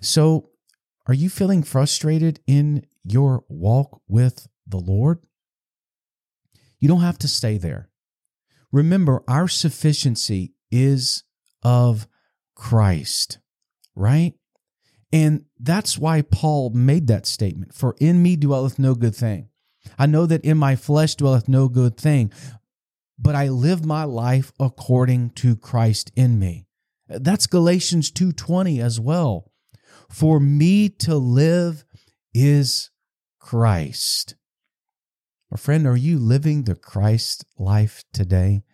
So, 0.00 0.50
are 1.06 1.14
you 1.14 1.30
feeling 1.30 1.62
frustrated 1.62 2.40
in 2.46 2.86
your 3.04 3.44
walk 3.48 4.00
with 4.08 4.48
the 4.66 4.78
Lord? 4.78 5.20
You 6.80 6.88
don't 6.88 7.00
have 7.00 7.18
to 7.18 7.28
stay 7.28 7.58
there. 7.58 7.90
Remember, 8.72 9.22
our 9.28 9.48
sufficiency 9.48 10.54
is 10.70 11.24
of 11.62 12.08
Christ, 12.54 13.38
right? 13.94 14.34
And 15.12 15.44
that's 15.58 15.96
why 15.96 16.22
Paul 16.22 16.70
made 16.70 17.06
that 17.06 17.26
statement 17.26 17.74
For 17.74 17.94
in 18.00 18.22
me 18.22 18.36
dwelleth 18.36 18.78
no 18.78 18.94
good 18.94 19.14
thing. 19.14 19.48
I 19.98 20.06
know 20.06 20.26
that 20.26 20.44
in 20.44 20.58
my 20.58 20.74
flesh 20.74 21.14
dwelleth 21.14 21.48
no 21.48 21.68
good 21.68 21.96
thing, 21.96 22.32
but 23.18 23.34
I 23.34 23.48
live 23.48 23.84
my 23.84 24.04
life 24.04 24.52
according 24.58 25.30
to 25.30 25.56
Christ 25.56 26.10
in 26.16 26.38
me. 26.38 26.66
That's 27.08 27.46
Galatians 27.46 28.10
2:20 28.10 28.80
as 28.80 28.98
well. 28.98 29.52
For 30.08 30.40
me 30.40 30.88
to 30.88 31.16
live 31.16 31.84
is 32.32 32.90
Christ. 33.38 34.34
My 35.50 35.56
friend, 35.56 35.86
are 35.86 35.96
you 35.96 36.18
living 36.18 36.64
the 36.64 36.74
Christ 36.74 37.44
life 37.58 38.04
today? 38.12 38.64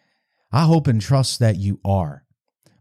I 0.50 0.64
hope 0.64 0.86
and 0.86 1.00
trust 1.00 1.38
that 1.38 1.56
you 1.56 1.80
are. 1.84 2.24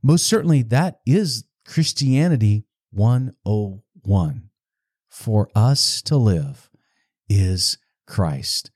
Most 0.04 0.26
certainly, 0.26 0.62
that 0.64 1.00
is 1.06 1.46
Christianity 1.66 2.66
101. 2.92 4.50
For 5.10 5.50
us 5.56 6.02
to 6.04 6.18
live 6.18 6.70
is 7.30 7.78
Christ. 8.08 8.72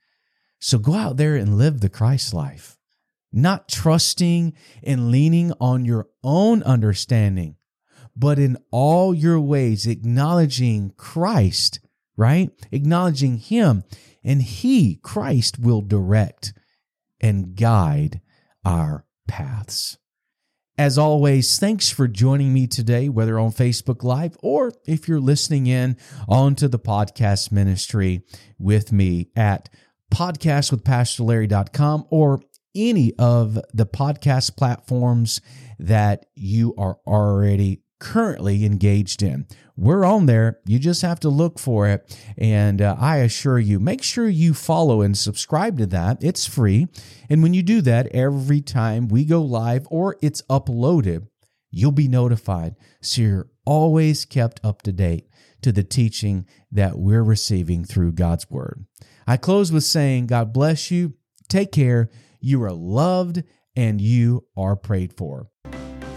So 0.58 0.78
go 0.78 0.94
out 0.94 1.16
there 1.16 1.36
and 1.36 1.58
live 1.58 1.80
the 1.80 1.88
Christ 1.88 2.32
life, 2.32 2.78
not 3.32 3.68
trusting 3.68 4.54
and 4.82 5.10
leaning 5.10 5.52
on 5.60 5.84
your 5.84 6.08
own 6.22 6.62
understanding, 6.62 7.56
but 8.16 8.38
in 8.38 8.56
all 8.70 9.14
your 9.14 9.38
ways 9.40 9.86
acknowledging 9.86 10.92
Christ, 10.96 11.80
right? 12.16 12.50
Acknowledging 12.72 13.38
Him, 13.38 13.84
and 14.24 14.42
He, 14.42 14.96
Christ, 15.02 15.58
will 15.58 15.82
direct 15.82 16.54
and 17.20 17.54
guide 17.54 18.20
our 18.64 19.06
paths. 19.28 19.98
As 20.78 20.98
always, 20.98 21.58
thanks 21.58 21.88
for 21.88 22.06
joining 22.06 22.52
me 22.52 22.66
today, 22.66 23.08
whether 23.08 23.38
on 23.38 23.50
Facebook 23.50 24.02
Live 24.02 24.36
or 24.42 24.72
if 24.86 25.08
you're 25.08 25.20
listening 25.20 25.66
in 25.66 25.96
onto 26.28 26.68
the 26.68 26.78
podcast 26.78 27.50
ministry 27.50 28.20
with 28.58 28.92
me 28.92 29.30
at 29.34 29.70
podcastwithpastorlarry.com 30.12 32.06
or 32.10 32.42
any 32.74 33.14
of 33.18 33.58
the 33.72 33.86
podcast 33.86 34.56
platforms 34.58 35.40
that 35.78 36.26
you 36.34 36.74
are 36.76 36.98
already 37.06 37.80
currently 37.98 38.64
engaged 38.64 39.22
in. 39.22 39.46
We're 39.76 40.04
on 40.04 40.26
there. 40.26 40.60
You 40.66 40.78
just 40.78 41.02
have 41.02 41.20
to 41.20 41.28
look 41.28 41.58
for 41.58 41.88
it. 41.88 42.18
And 42.38 42.80
uh, 42.80 42.96
I 42.98 43.18
assure 43.18 43.58
you, 43.58 43.78
make 43.78 44.02
sure 44.02 44.28
you 44.28 44.54
follow 44.54 45.02
and 45.02 45.16
subscribe 45.16 45.78
to 45.78 45.86
that. 45.86 46.18
It's 46.22 46.46
free. 46.46 46.88
And 47.28 47.42
when 47.42 47.54
you 47.54 47.62
do 47.62 47.80
that, 47.82 48.06
every 48.08 48.60
time 48.60 49.08
we 49.08 49.24
go 49.24 49.42
live 49.42 49.86
or 49.90 50.16
it's 50.22 50.42
uploaded, 50.42 51.26
you'll 51.70 51.92
be 51.92 52.08
notified. 52.08 52.76
So 53.02 53.22
you're 53.22 53.50
always 53.64 54.24
kept 54.24 54.60
up 54.64 54.82
to 54.82 54.92
date 54.92 55.28
to 55.62 55.72
the 55.72 55.82
teaching 55.82 56.46
that 56.72 56.98
we're 56.98 57.24
receiving 57.24 57.84
through 57.84 58.12
God's 58.12 58.50
Word. 58.50 58.86
I 59.26 59.36
close 59.36 59.72
with 59.72 59.84
saying, 59.84 60.26
God 60.26 60.52
bless 60.52 60.90
you. 60.90 61.14
Take 61.48 61.72
care. 61.72 62.10
You 62.40 62.62
are 62.62 62.72
loved 62.72 63.42
and 63.74 64.00
you 64.00 64.46
are 64.56 64.76
prayed 64.76 65.16
for. 65.16 65.50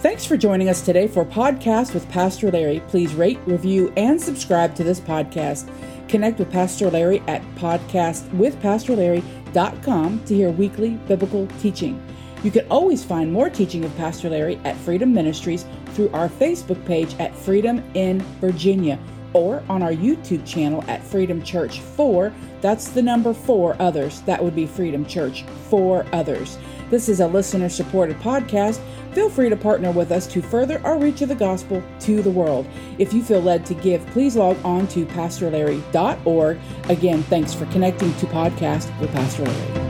Thanks 0.02 0.26
for 0.26 0.38
joining 0.38 0.70
us 0.70 0.82
today 0.82 1.10
for 1.10 1.26
Podcast 1.26 1.94
with 1.94 2.08
Pastor 2.08 2.50
Larry. 2.50 2.82
Please 2.88 3.14
rate, 3.14 3.38
review, 3.46 3.92
and 3.98 4.22
subscribe 4.22 4.74
to 4.76 4.84
this 4.86 5.02
podcast. 5.02 5.70
Connect 6.08 6.40
with 6.40 6.50
Pastor 6.50 6.90
Larry 6.90 7.22
at 7.28 7.42
podcastwithpastorlarry.com 7.56 10.24
to 10.24 10.34
hear 10.34 10.52
weekly 10.52 10.92
biblical 10.92 11.48
teaching. 11.60 12.02
You 12.44 12.52
can 12.52 12.66
always 12.70 13.04
find 13.04 13.30
more 13.30 13.50
teaching 13.50 13.84
of 13.84 13.94
Pastor 13.98 14.30
Larry 14.30 14.56
at 14.64 14.78
Freedom 14.78 15.14
Ministries 15.14 15.66
through 15.88 16.12
our 16.12 16.30
Facebook 16.30 16.86
page 16.86 17.14
at 17.20 17.36
Freedom 17.36 17.84
in 17.94 18.22
Virginia 18.40 18.98
or 19.34 19.62
on 19.68 19.84
our 19.84 19.92
YouTube 19.92 20.48
channel 20.48 20.82
at 20.88 21.04
Freedom 21.04 21.44
Church 21.44 21.82
4. 21.82 22.34
That's 22.62 22.88
the 22.88 23.02
number 23.02 23.34
4 23.34 23.76
others. 23.82 24.22
That 24.22 24.42
would 24.42 24.56
be 24.56 24.66
Freedom 24.66 25.06
Church 25.06 25.44
4 25.70 26.06
others. 26.14 26.58
This 26.90 27.08
is 27.08 27.20
a 27.20 27.28
listener 27.28 27.70
supported 27.70 28.18
podcast. 28.18 28.82
Feel 29.14 29.30
free 29.30 29.50
to 29.50 29.56
partner 29.56 29.92
with 29.92 30.12
us 30.12 30.28
to 30.28 30.42
further 30.42 30.82
our 30.86 30.98
reach 30.98 31.22
of 31.22 31.30
the 31.30 31.36
gospel 31.36 31.84
to 32.02 32.22
the 32.22 32.32
world. 32.32 32.68
If 32.98 33.14
you 33.14 33.24
feel 33.24 33.42
led 33.42 33.66
to 33.68 33.74
give, 33.74 34.06
please 34.08 34.36
log 34.36 34.58
on 34.64 34.88
to 34.90 35.06
pastorlarry.org. 35.06 36.60
Again, 36.90 37.24
thanks 37.24 37.54
for 37.54 37.66
connecting 37.68 38.14
to 38.16 38.26
Podcast 38.28 39.00
with 39.00 39.12
Pastor 39.12 39.46
Larry. 39.46 39.89